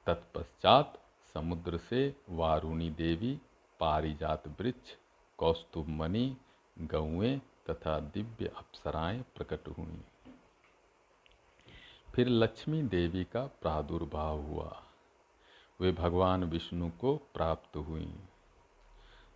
तत्पश्चात 0.06 0.98
समुद्र 1.34 1.78
से 1.78 2.16
वारुणी 2.28 2.90
देवी, 2.90 3.40
पारिजात 3.80 4.48
वृक्ष 4.48 4.96
कौस्तुभ 5.38 5.88
मणि 5.88 6.36
गौएँ 6.78 7.38
तथा 7.38 8.00
दिव्य 8.00 8.46
अप्सराएँ 8.46 9.22
प्रकट 9.22 9.68
हुई। 9.68 10.02
फिर 12.14 12.28
लक्ष्मी 12.28 12.82
देवी 12.82 13.24
का 13.24 13.46
प्रादुर्भाव 13.46 14.40
हुआ। 14.40 14.82
वे 15.80 15.92
भगवान 15.92 16.44
विष्णु 16.44 16.90
को 16.90 17.16
प्राप्त 17.16 17.76
हुई। 17.76 18.14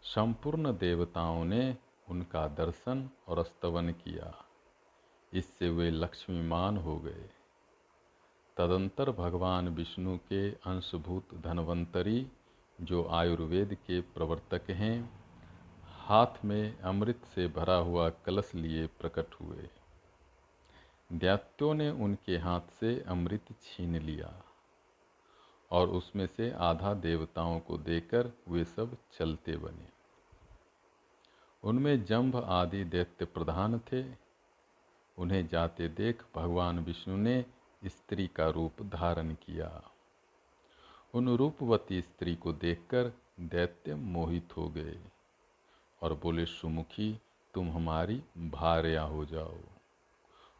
संपूर्ण 0.02 0.72
देवताओं 0.72 1.44
ने 1.44 1.76
उनका 2.08 2.48
दर्शन 2.48 3.10
और 3.28 3.44
स्तवन 3.44 3.92
किया। 3.92 4.44
इससे 5.32 5.70
वे 5.70 5.90
लक्ष्मीमान 5.90 6.76
हो 6.76 6.98
गए। 6.98 7.30
तदंतर 8.56 9.10
भगवान 9.10 9.68
विष्णु 9.68 10.16
के 10.16 10.50
अंशभूत 10.50 11.34
धनवंतरी, 11.34 12.26
जो 12.80 13.08
आयुर्वेद 13.08 13.74
के 13.74 14.00
प्रवर्तक 14.00 14.70
हैं, 14.70 15.22
हाथ 15.84 16.44
में 16.44 16.78
अमृत 16.78 17.24
से 17.34 17.48
भरा 17.48 17.74
हुआ 17.74 18.08
कलश 18.08 18.52
लिए 18.54 18.86
प्रकट 18.86 19.34
हुए। 19.34 19.68
दैत्यों 21.12 21.74
ने 21.74 21.90
उनके 21.90 22.38
हाथ 22.38 22.60
से 22.80 23.00
अमृत 23.00 23.44
छीन 23.62 23.96
लिया 23.96 24.42
और 25.70 25.88
उसमें 25.88 26.26
से 26.26 26.50
आधा 26.50 26.94
देवताओं 26.94 27.60
को 27.60 27.78
देकर 27.78 28.32
वे 28.48 28.64
सब 28.64 28.96
चलते 29.12 29.56
बने। 29.56 29.88
उनमें 31.64 32.04
जंभ 32.04 32.36
आदि 32.36 32.84
दैत्य 32.84 33.24
प्रधान 33.24 33.78
थे। 33.78 34.04
उन्हें 35.18 35.48
जाते 35.48 35.88
देख 35.88 36.22
भगवान 36.36 36.78
विष्णु 36.78 37.16
ने 37.16 37.44
स्त्री 37.86 38.26
का 38.26 38.48
रूप 38.48 38.82
धारण 38.82 39.34
किया। 39.34 39.90
उन 41.14 41.36
रूपवती 41.36 42.02
स्त्री 42.02 42.34
को 42.34 42.52
देखकर 42.52 43.12
दैत्य 43.40 43.94
मोहित 43.94 44.56
हो 44.56 44.68
गए 44.68 45.00
और 46.02 46.14
बोले, 46.14 46.46
सुमुखी, 46.46 47.20
तुम 47.54 47.70
हमारी 47.70 48.22
भार्या 48.38 49.02
हो 49.02 49.24
जाओ 49.24 49.58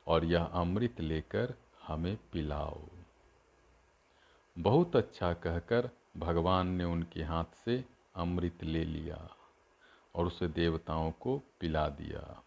और 0.06 0.24
यह 0.24 0.44
अमृत 0.44 1.00
लेकर 1.00 1.54
हमें 1.82 2.18
पिलाओ। 2.32 2.78
बहुत 4.58 4.96
अच्छा 4.96 5.32
कहकर 5.32 5.90
भगवान 6.16 6.66
ने 6.66 6.85
उनके 6.85 7.22
हाथ 7.22 7.44
से 7.64 7.85
अमृत 8.14 8.64
ले 8.64 8.85
लिया 8.85 9.37
और 10.14 10.26
उसे 10.26 10.48
देवताओं 10.48 11.12
को 11.12 11.42
पिला 11.61 11.88
दिया। 11.88 12.41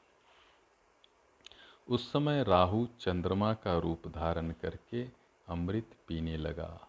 उस 1.87 2.13
समय 2.13 2.43
राहु 2.43 2.87
चंद्रमा 2.99 3.53
का 3.53 3.77
रूप 3.77 4.07
धारण 4.07 4.51
करके 4.51 5.07
अमृत 5.47 5.95
पीने 6.07 6.37
लगा। 6.37 6.87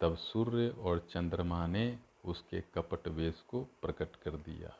तब 0.00 0.16
सूर्य 0.16 0.68
और 0.68 0.98
चंद्रमा 0.98 1.66
ने 1.66 1.98
उसके 2.24 2.60
कपट 2.60 3.08
वेश 3.08 3.44
को 3.48 3.60
प्रकट 3.60 4.16
कर 4.16 4.30
दिया। 4.30 4.76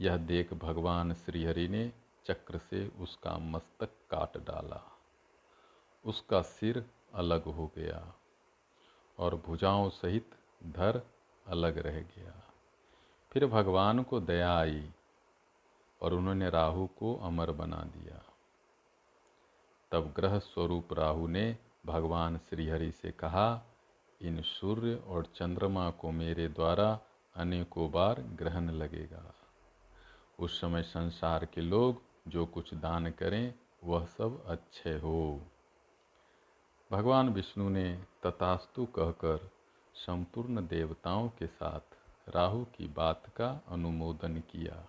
यह 0.00 0.16
देख 0.16 0.54
भगवान 0.54 1.14
श्रीहरि 1.14 1.68
ने 1.68 1.92
चक्र 2.26 2.58
से 2.58 2.88
उसका 2.88 3.38
मस्तक 3.38 3.88
काट 4.10 4.36
डाला। 4.36 4.98
उसका 6.04 6.42
सिर 6.42 6.86
अलग 7.14 7.44
हो 7.44 7.70
गया 7.76 8.14
और 9.18 9.34
भुजाओं 9.34 9.90
सहित 9.90 10.30
धर 10.64 11.02
अलग 11.46 11.78
रह 11.78 12.00
गया। 12.00 12.52
फिर 13.32 13.46
भगवान 13.46 14.02
को 14.02 14.20
दया 14.20 14.58
आई। 14.58 14.90
और 16.04 16.14
उन्होंने 16.14 16.50
राहु 16.50 16.86
को 16.86 17.14
अमर 17.16 17.50
बना 17.50 17.76
दिया। 17.76 18.22
तब 19.90 20.12
ग्रह 20.16 20.38
स्वरूप 20.38 20.92
राहु 20.92 21.26
ने 21.26 21.56
भगवान 21.86 22.38
श्रीहरि 22.38 22.92
से 22.92 23.10
कहा, 23.10 23.62
इन 24.20 24.42
सूर्य 24.42 24.94
और 24.94 25.26
चंद्रमा 25.26 25.90
को 25.90 26.10
मेरे 26.10 26.48
द्वारा 26.48 27.00
अनेकों 27.36 27.90
बार 27.90 28.20
ग्रहण 28.20 28.70
लगेगा। 28.70 29.34
उस 30.38 30.60
समय 30.60 30.82
संसार 30.82 31.44
के 31.44 31.60
लोग 31.60 32.02
जो 32.28 32.46
कुछ 32.46 32.74
दान 32.74 33.10
करें, 33.10 33.54
वह 33.84 34.04
सब 34.04 34.44
अच्छे 34.46 34.98
हो 34.98 35.40
भगवान 36.90 37.28
विष्णु 37.28 37.68
ने 37.68 38.04
तथास्तु 38.26 38.84
कहकर 38.86 39.50
संपूर्ण 39.94 40.66
देवताओं 40.66 41.28
के 41.28 41.46
साथ 41.46 41.96
राहु 42.28 42.64
की 42.64 42.86
बात 42.88 43.22
का 43.36 43.60
अनुमोदन 43.68 44.38
किया। 44.40 44.88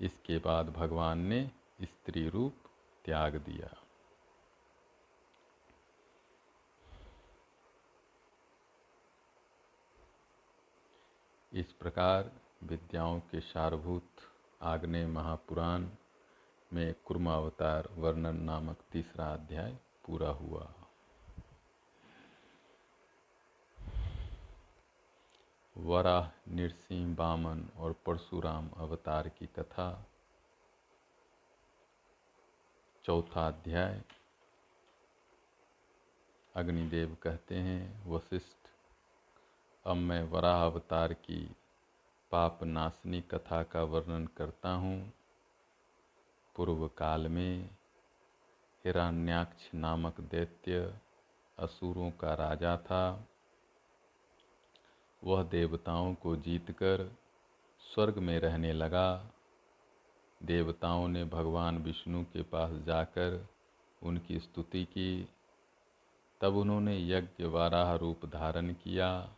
इसके 0.00 0.38
बाद 0.38 0.68
भगवान 0.68 1.18
ने 1.18 1.50
स्त्री 1.82 2.28
रूप 2.28 2.54
त्याग 3.04 3.36
दिया। 3.36 3.80
इस 11.52 11.72
प्रकार 11.72 12.32
विद्याओं 12.62 13.20
के 13.20 13.40
सारभूत 13.40 14.08
आग्नेय 14.62 15.06
महापुराण 15.06 15.88
में 16.72 16.94
कुर्मावतार 17.04 17.88
वर्णन 17.92 18.36
नामक 18.36 18.76
तीसरा 18.92 19.32
अध्याय 19.32 19.78
पूरा 20.06 20.28
हुआ। 20.28 20.83
वराह 25.76 26.54
नृसिंह 26.54 27.16
बामन 27.16 27.68
और 27.76 27.92
परशुराम 27.92 28.68
अवतार 28.68 29.28
की 29.28 29.46
कथा। 29.46 30.06
चौथा 33.04 33.48
अध्याय। 33.48 34.02
अग्निदेव 36.56 37.16
कहते 37.22 37.54
हैं, 37.54 38.06
वशिष्ठ, 38.06 38.68
अब 39.86 39.96
मैं 39.96 40.22
वराह 40.22 40.64
अवतार 40.64 41.12
की 41.12 41.56
पाप 42.30 42.62
नाशनी 42.62 43.20
कथा 43.20 43.62
का 43.62 43.82
वर्णन 43.82 44.26
करता 44.26 44.68
हूँ। 44.68 45.12
पूर्व 46.56 46.88
काल 46.88 47.28
में 47.28 47.70
हिरण्याक्ष 48.84 49.74
नामक 49.74 50.20
दैत्य 50.20 50.98
असुरों 51.58 52.10
का 52.10 52.34
राजा 52.34 52.76
था। 52.76 53.28
वह 55.24 55.42
देवताओं 55.42 56.14
को 56.14 56.36
जीतकर 56.36 57.16
स्वर्ग 57.94 58.18
में 58.18 58.38
रहने 58.38 58.72
लगा। 58.72 59.30
देवताओं 60.42 61.08
ने 61.08 61.24
भगवान 61.24 61.78
विष्णु 61.78 62.24
के 62.24 62.42
पास 62.42 62.72
जाकर 62.72 63.48
उनकी 64.02 64.38
स्तुति 64.38 64.84
की। 64.84 65.28
तब 66.40 66.56
उन्होंने 66.56 67.08
यज्ञ 67.08 67.44
वाराह 67.44 67.94
रूप 67.94 68.26
धारण 68.26 68.72
किया 68.72 69.34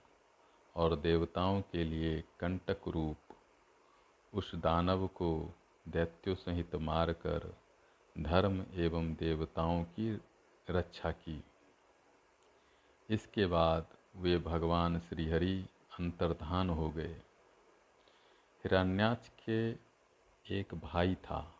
और 0.76 0.96
देवताओं 0.96 1.60
के 1.60 1.84
लिए 1.84 2.24
कंटक 2.40 2.88
रूप 2.88 3.16
उस 4.34 4.54
दानव 4.54 5.06
को 5.06 5.54
दैत्यों 5.88 6.34
सहित 6.34 6.74
मारकर 6.74 7.56
धर्म 8.18 8.64
एवं 8.74 9.14
देवताओं 9.14 9.84
की 9.84 10.20
रक्षा 10.70 11.10
की। 11.10 11.44
इसके 13.10 13.46
बाद 13.46 13.86
वे 14.16 14.38
भगवान 14.38 14.98
श्रीहरि 14.98 15.66
अंतर्धान 16.00 16.70
हो 16.70 16.90
गए। 16.90 17.16
हिरण्याक्ष 18.64 19.28
के 19.28 19.70
एक 20.58 20.74
भाई 20.74 21.14
था, 21.14 21.54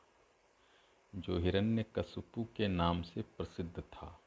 जो 1.14 1.38
हिरण्य 1.38 1.84
कशुपु 1.96 2.46
के 2.56 2.68
नाम 2.68 3.02
से 3.02 3.22
प्रसिद्ध 3.22 3.80
था। 3.80 4.20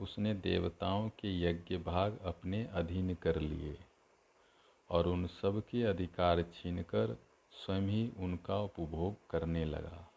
उसने 0.00 0.34
देवताओं 0.34 1.08
के 1.08 1.40
यज्ञ 1.40 1.76
भाग 1.76 2.18
अपने 2.18 2.66
अधीन 2.66 3.14
कर 3.14 3.40
लिए 3.40 3.78
और 4.90 5.06
उन 5.06 5.26
सब 5.26 5.62
के 5.70 5.82
अधिकार 5.82 6.42
छीनकर 6.42 7.18
स्वयं 7.52 7.82
ही 7.82 8.12
उनका 8.18 8.60
उपभोग 8.60 9.30
करने 9.30 9.64
लगा। 9.64 10.10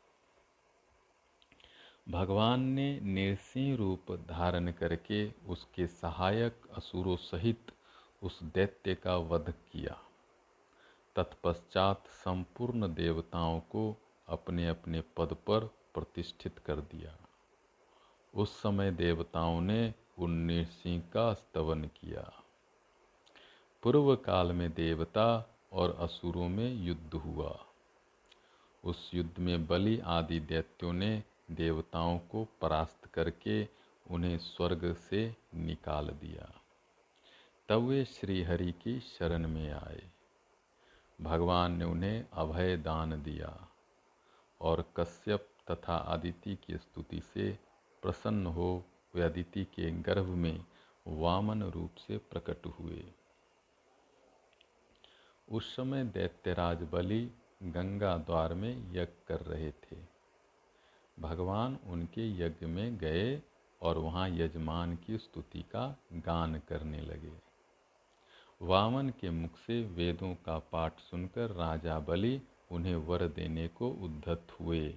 भगवान 2.10 2.60
ने 2.60 3.00
निरसिंह 3.00 3.78
रूप 3.78 4.12
धारण 4.12 4.72
करके 4.72 5.32
उसके 5.32 5.88
सहायक 5.88 6.62
असुरों 6.78 7.16
सहित 7.16 7.72
उस 8.24 8.44
दैत्य 8.44 8.96
का 8.96 9.18
वध 9.18 9.54
किया। 9.72 10.02
तत्पश्चात 11.16 12.08
संपूर्ण 12.08 12.94
देवताओं 12.94 13.60
को 13.60 14.02
अपने 14.28 14.68
अपने 14.68 15.02
पद 15.02 15.34
पर 15.34 15.60
प्रतिष्ठित 15.94 16.60
कर 16.60 16.76
दिया। 16.76 17.18
उस 18.34 18.62
समय 18.62 18.92
देवताओं 18.92 19.62
ने 19.62 19.94
उन्नीस 20.20 20.84
सिंह 20.84 21.04
का 21.14 21.34
स्तवन 21.34 21.84
किया। 21.84 22.44
पूर्व 23.84 24.16
काल 24.16 24.52
में 24.52 24.74
देवता 24.74 25.56
और 25.74 25.98
असुरों 26.00 26.50
में 26.50 26.74
युद्ध 26.74 27.14
हुआ। 27.14 27.60
उस 28.84 29.12
युद्ध 29.14 29.40
में 29.40 29.68
बलि 29.68 30.00
आदि 30.00 30.40
दैत्यों 30.40 30.94
ने 30.94 31.24
देवताओं 31.52 32.20
को 32.20 32.48
परास्त 32.62 33.06
करके 33.06 33.68
उन्हें 34.12 34.38
स्वर्ग 34.38 34.94
से 34.94 35.36
निकाल 35.56 36.08
दिया। 36.08 36.59
तब 37.70 37.82
वे 37.82 38.06
श्री 38.06 38.44
हरि 38.44 38.72
की 38.72 39.00
शरण 39.00 39.48
में 39.48 39.72
आए। 39.72 40.12
भगवान 41.22 41.72
ने 41.72 41.86
उन्हें 41.86 42.26
अभय 42.34 42.78
दान 42.78 43.24
दिया 43.24 43.68
और 44.62 44.94
कश्यप 44.98 45.50
तथा 45.72 45.96
आदिति 45.96 46.56
की 46.56 46.78
स्तुति 46.78 47.22
से 47.22 47.60
प्रसन्न 48.02 48.46
हो 48.46 48.86
वे 49.16 49.22
अदिति 49.22 49.66
के 49.66 49.92
गर्भ 49.92 50.26
में 50.26 50.66
वामन 51.08 51.64
रूप 51.64 51.96
से 51.96 52.18
प्रकट 52.18 52.66
हुए। 52.66 53.04
उस 55.52 55.76
समय 55.76 56.04
दैत्यराज 56.04 56.84
बलि 56.84 57.32
गंगा 57.64 58.18
द्वार 58.18 58.54
में 58.54 58.92
यज्ञ 58.92 59.26
कर 59.28 59.40
रहे 59.40 59.72
थे। 59.72 59.98
भगवान 61.20 61.80
उनके 61.88 62.32
यज्ञ 62.32 62.66
में 62.66 62.98
गए 62.98 63.42
और 63.82 63.98
वहाँ 63.98 64.30
यजमान 64.30 64.96
की 64.96 65.18
स्तुति 65.18 65.62
का 65.62 66.00
गान 66.14 66.60
करने 66.60 67.02
लगे। 67.02 67.49
वामन 68.62 69.10
के 69.10 69.30
मुख 69.30 69.58
से 69.58 69.84
वेदों 69.84 70.36
का 70.36 70.60
पाठ 70.60 71.00
सुनकर 71.00 71.50
राजा 71.50 72.00
बलि 72.00 72.42
उन्हें 72.72 72.96
वर 72.96 73.28
देने 73.28 73.68
को 73.68 73.90
उद्धत 73.90 74.48
हुए। 74.60 74.96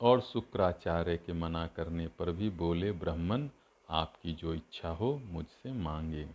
और 0.00 0.20
शुक्राचार्य 0.20 1.16
के 1.16 1.32
मना 1.32 1.66
करने 1.66 2.08
पर 2.08 2.30
भी 2.30 2.50
बोले, 2.50 2.92
ब्राह्मण, 2.92 3.48
आपकी 3.90 4.32
जो 4.32 4.54
इच्छा 4.54 4.88
हो 4.88 5.22
मुझसे 5.24 5.72
मांगे। 5.72 6.28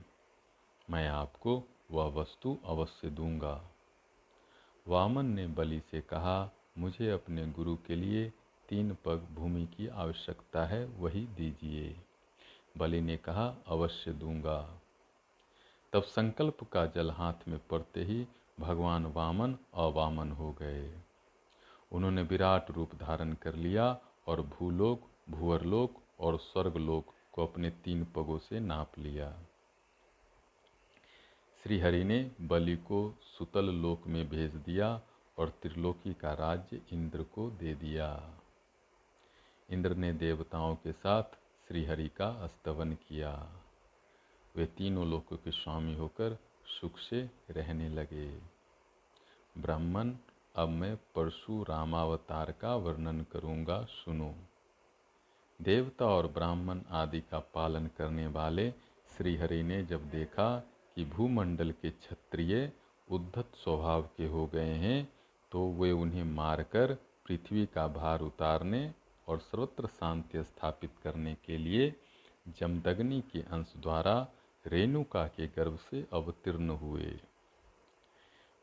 मैं 0.90 1.08
आपको 1.08 1.64
वह 1.92 2.06
वस्तु 2.06 2.58
अवश्य 2.66 3.10
दूँगा। 3.10 3.64
वामन 4.88 5.26
ने 5.26 5.48
बलि 5.48 5.82
से 5.92 6.02
कहा, 6.02 6.52
मुझे 6.78 7.10
अपने 7.10 7.48
गुरु 7.48 7.76
के 7.76 7.96
लिए 7.96 8.34
तीन 8.70 8.98
पग 9.06 9.28
भूमि 9.34 9.66
की 9.66 9.88
आवश्यकता 9.88 10.66
है, 10.66 10.86
वही 10.86 11.26
दीजिए। 11.26 11.98
बलि 12.80 13.02
ने 13.02 13.18
कहा, 13.18 13.56
अवश्य 13.68 14.12
दूँगा। 14.12 14.82
तब 15.94 16.04
संकल्प 16.04 16.64
का 16.64 16.86
जल 16.86 17.12
हाथ 17.12 17.48
में 17.48 17.60
पड़ते 17.72 18.04
ही 18.04 18.28
भगवान 18.60 19.06
वामन 19.06 19.58
अवामन 19.74 20.32
हो 20.32 20.52
गए। 20.52 21.00
उन्होंने 21.92 22.22
विराट 22.22 22.72
रूप 22.72 22.96
धारण 22.96 23.34
कर 23.34 23.56
लिया 23.56 24.00
और 24.28 24.42
भूलोक, 24.42 25.02
भूअरलोक 25.30 25.96
और 26.20 26.38
स्वर्गलोक 26.38 27.14
को 27.34 27.46
अपने 27.48 27.70
तीन 27.70 28.06
पगों 28.06 28.38
से 28.38 28.60
नाप 28.60 29.00
लिया। 29.00 29.40
श्रीहरि 31.64 32.04
ने 32.04 32.32
बलि 32.42 32.76
को 32.76 33.16
सुतल 33.22 33.66
लोक 33.66 34.08
में 34.08 34.30
भेज 34.30 34.52
दिया 34.56 35.02
और 35.38 35.50
त्रिलोकी 35.50 36.14
का 36.14 36.34
राज्य 36.34 36.82
इंद्र 36.94 37.24
को 37.24 37.50
दे 37.50 37.74
दिया। 37.76 38.34
इंद्र 39.70 39.96
ने 39.96 40.14
देवताओं 40.14 40.76
के 40.76 40.92
साथ 40.92 41.24
श्रीहरि 41.70 42.08
का 42.08 42.48
स्तवन 42.48 42.94
किया। 42.94 43.50
वे 44.56 44.66
तीनों 44.66 45.08
लोकों 45.08 45.38
के 45.38 45.52
स्वामी 45.52 45.96
होकर 45.96 46.38
सुख 46.82 46.98
से 47.00 47.30
रहने 47.50 47.90
लगे। 47.90 48.38
ब्राह्मण, 49.58 50.14
अब 50.56 50.70
मैं 50.70 50.96
परशु 50.96 51.64
रामावतार 51.64 52.52
का 52.52 52.76
वर्णन 52.76 53.26
करूँगा, 53.32 53.84
सुनो। 53.84 54.36
देवता 55.62 56.06
और 56.06 56.28
ब्राह्मण 56.28 56.82
आदि 56.92 57.22
का 57.22 57.40
पालन 57.40 57.88
करने 57.88 58.28
वाले 58.28 58.72
श्रीहरि 59.18 59.64
ने 59.64 59.84
जब 59.84 60.10
देखा 60.10 60.60
कि 60.96 61.06
भूमंडल 61.06 61.72
के 61.72 61.90
क्षत्रिय 61.90 62.72
उद्धत 63.12 63.52
स्वभाव 63.56 64.10
के 64.18 64.28
हो 64.28 64.48
गए 64.48 64.74
हैं 64.74 65.14
तो 65.52 65.68
वे 65.72 65.92
उन्हें 65.92 66.24
मारकर 66.24 66.94
पृथ्वी 67.28 67.66
का 67.66 67.88
भार 67.88 68.22
उतारने 68.22 68.94
और 69.30 69.40
सर्वत्र 69.42 69.88
शांति 69.90 70.44
स्थापित 70.44 70.92
करने 71.04 71.34
के 71.46 71.58
लिए 71.58 71.94
जमदग्नि 72.60 73.22
के 73.32 73.42
अंश 73.52 73.74
द्वारा 73.78 74.16
रेणुका 74.66 75.26
के 75.28 75.48
गर्भ 75.48 75.78
से 75.82 76.06
अवतीर्ण 76.14 76.70
हुए। 76.78 77.12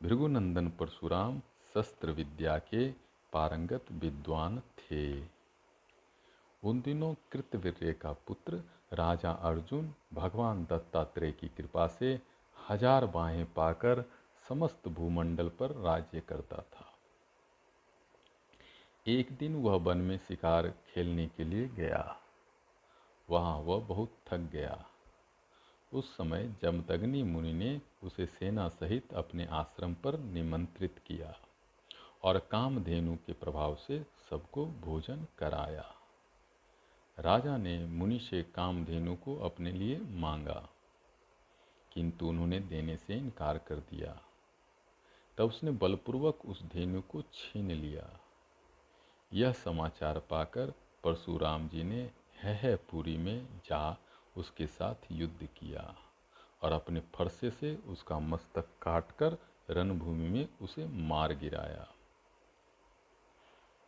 भृगुनंदन 0.00 0.68
परशुराम 0.70 1.40
शस्त्र 1.74 2.10
विद्या 2.12 2.56
के 2.64 2.88
पारंगत 3.32 3.92
विद्वान 3.94 4.60
थे। 4.80 5.06
उन 6.62 6.80
दिनों 6.80 7.14
कृतवीर्य 7.32 7.92
का 7.92 8.12
पुत्र 8.26 8.62
राजा 8.92 9.30
अर्जुन 9.44 9.92
भगवान 10.14 10.64
दत्तात्रेय 10.64 11.32
की 11.32 11.48
कृपा 11.48 11.86
से 11.88 12.18
हज़ार 12.56 13.06
बाहें 13.06 13.44
पाकर 13.54 14.04
समस्त 14.44 14.88
भूमंडल 14.88 15.48
पर 15.58 15.74
राज्य 15.82 16.20
करता 16.20 16.62
था। 16.72 16.85
एक 19.06 19.28
दिन 19.32 19.56
वह 19.56 19.74
वन 19.76 19.98
में 19.98 20.16
शिकार 20.18 20.68
खेलने 20.88 21.26
के 21.26 21.44
लिए 21.44 21.68
गया। 21.68 22.16
वहाँ 23.28 23.58
वह 23.58 23.80
बहुत 23.80 24.16
थक 24.28 24.38
गया। 24.52 24.86
उस 25.92 26.16
समय 26.16 26.54
जमदग्नि 26.62 27.22
मुनि 27.22 27.52
ने 27.52 27.80
उसे 28.02 28.26
सेना 28.26 28.68
सहित 28.68 29.14
अपने 29.14 29.46
आश्रम 29.46 29.94
पर 29.94 30.18
निमंत्रित 30.18 30.98
किया 31.06 31.34
और 32.22 32.38
कामधेनु 32.38 33.16
के 33.16 33.32
प्रभाव 33.32 33.74
से 33.76 34.02
सबको 34.30 34.66
भोजन 34.66 35.26
कराया। 35.38 35.94
राजा 37.18 37.56
ने 37.56 37.78
मुनि 37.86 38.18
से 38.18 38.42
कामधेनु 38.42 39.14
को 39.14 39.36
अपने 39.40 39.72
लिए 39.72 40.00
मांगा, 40.00 40.68
किंतु 41.92 42.28
उन्होंने 42.28 42.60
देने 42.60 42.96
से 42.96 43.14
इनकार 43.14 43.58
कर 43.58 43.76
दिया। 43.76 44.20
तब 45.38 45.44
उसने 45.44 45.70
बलपूर्वक 45.70 46.46
उस 46.46 46.62
धेनु 46.62 47.00
को 47.00 47.22
छीन 47.22 47.70
लिया। 47.72 48.20
यह 49.36 49.52
समाचार 49.52 50.18
पाकर 50.18 50.72
परशुराम 51.04 51.68
जी 51.68 51.82
ने 51.82 52.10
है 52.38 52.76
पूरी 52.76 53.16
में 53.16 53.46
जा 53.46 53.96
उसके 54.36 54.66
साथ 54.66 54.94
युद्ध 55.12 55.48
किया 55.56 55.94
और 56.62 56.72
अपने 56.72 57.00
फरसे 57.14 57.50
से 57.50 57.74
उसका 57.76 58.18
मस्तक 58.18 58.68
काटकर 58.82 59.36
रणभूमि 59.70 60.28
में 60.28 60.48
उसे 60.62 60.86
मार 60.86 61.34
गिराया। 61.34 61.86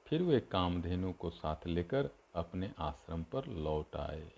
फिर 0.07 0.23
वे 0.23 0.41
कामधेनु 0.41 1.13
को 1.13 1.31
साथ 1.31 1.67
लेकर 1.67 2.11
अपने 2.35 2.73
आश्रम 2.79 3.23
पर 3.23 3.47
लौट 3.47 3.97
आए। 3.97 4.33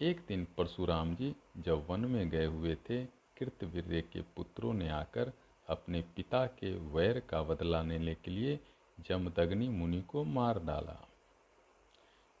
एक 0.00 0.24
दिन 0.28 0.46
परशुराम 0.56 1.14
जी 1.14 1.36
जब 1.58 1.86
वन 1.90 2.00
में 2.00 2.28
गए 2.30 2.46
हुए 2.46 2.74
थे, 2.74 3.04
कृतवीर्य 3.06 4.00
के 4.00 4.20
पुत्रों 4.20 4.74
ने 4.74 4.88
आकर 4.88 5.32
अपने 5.68 6.02
पिता 6.16 6.46
के 6.46 6.76
वैर 6.78 7.20
का 7.20 7.42
बदला 7.42 7.82
लेने 7.82 8.14
के 8.14 8.30
लिए 8.30 8.60
जमदग्नि 9.00 9.68
मुनि 9.68 10.02
को 10.02 10.24
मार 10.24 10.58
डाला। 10.58 11.08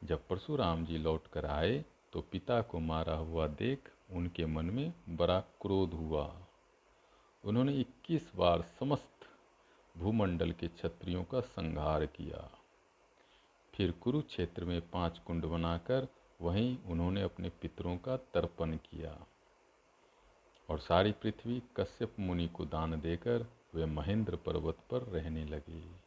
जब 0.04 0.28
परशुराम 0.28 0.84
जी 0.84 0.98
लौट 0.98 1.26
कर 1.26 1.46
आए 1.46 1.84
तो 2.12 2.20
पिता 2.20 2.62
को 2.62 2.78
मारा 2.78 3.14
हुआ 3.14 3.46
देख 3.46 3.92
उनके 4.10 4.46
मन 4.46 4.64
में 4.64 4.92
बड़ा 5.08 5.40
क्रोध 5.40 5.90
हुआ। 5.90 6.36
उन्होंने 7.44 7.74
21 7.74 8.32
बार 8.36 8.62
समस्त 8.62 9.26
भूमंडल 9.98 10.52
के 10.52 10.68
क्षत्रियों 10.68 11.24
का 11.24 11.40
संहार 11.40 12.06
किया। 12.06 12.50
फिर 13.74 13.92
कुरुक्षेत्र 13.92 14.64
में 14.64 14.90
पाँच 14.90 15.18
कुंड 15.18 15.44
बनाकर 15.44 16.08
वहीं 16.40 16.78
उन्होंने 16.78 17.22
अपने 17.22 17.48
पितरों 17.48 17.96
का 17.96 18.16
तर्पण 18.16 18.76
किया। 18.76 19.26
और 20.70 20.78
सारी 20.78 21.12
पृथ्वी 21.12 21.62
कश्यप 21.76 22.16
मुनि 22.20 22.48
को 22.48 22.64
दान 22.64 23.00
देकर 23.00 23.46
वे 23.74 23.84
महेंद्र 23.84 24.36
पर्वत 24.36 24.76
पर 24.90 24.98
रहने 24.98 25.44
लगे। 25.44 26.01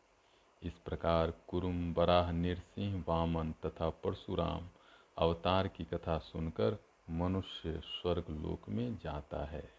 इस 0.66 0.74
प्रकार 0.74 1.32
कुरुम, 1.48 1.94
बराह, 1.94 2.32
नृसिंह, 2.32 3.04
वामन 3.08 3.52
तथा 3.52 3.90
परशुराम 3.90 4.70
अवतार 5.18 5.68
की 5.68 5.86
कथा 5.86 6.18
सुनकर 6.18 6.78
मनुष्य 7.10 7.82
स्वर्ग 7.86 8.26
लोक 8.30 8.70
में 8.70 8.98
जाता 8.98 9.46
है। 9.46 9.70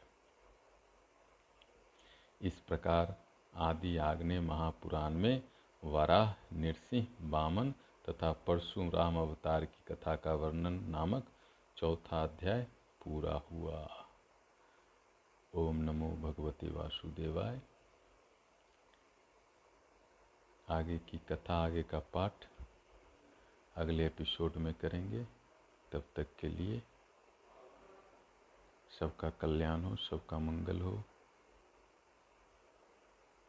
इस 2.43 2.61
प्रकार 2.61 3.17
आदि 3.55 3.97
आग्ने 3.97 4.41
महापुराण 4.41 5.11
में 5.11 5.43
वराह, 5.85 6.35
नृसिंह, 6.53 7.07
वामन 7.21 7.73
तथा 8.09 8.33
परशुराम 8.33 9.17
अवतार 9.17 9.65
की 9.65 9.95
कथा 9.95 10.17
का 10.17 10.35
वर्णन 10.35 10.73
नामक 10.73 11.27
चौथा 11.77 12.23
अध्याय 12.23 12.63
पूरा 13.05 13.43
हुआ। 13.53 13.89
ओम 15.55 15.77
नमो 15.77 16.09
भगवते 16.09 16.71
वासुदेवाय। 16.71 17.61
आगे 20.69 20.99
की 20.99 21.19
कथा 21.19 21.55
आगे 21.55 21.83
का 21.83 21.99
पाठ 21.99 22.33
अगले 23.77 24.07
एपिसोड 24.07 24.57
में 24.57 24.75
करेंगे। 24.75 25.25
तब 25.93 26.05
तक 26.17 26.27
के 26.41 26.49
लिए 26.49 26.83
सबका 29.01 29.31
कल्याण 29.31 29.83
हो, 29.83 29.97
सबका 29.97 30.39
मंगल 30.39 30.81
हो। 30.81 31.03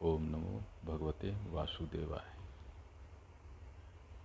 ओम 0.01 0.23
नमो 0.23 0.61
भगवते 0.85 1.31
वासुदेवाय। 1.49 2.36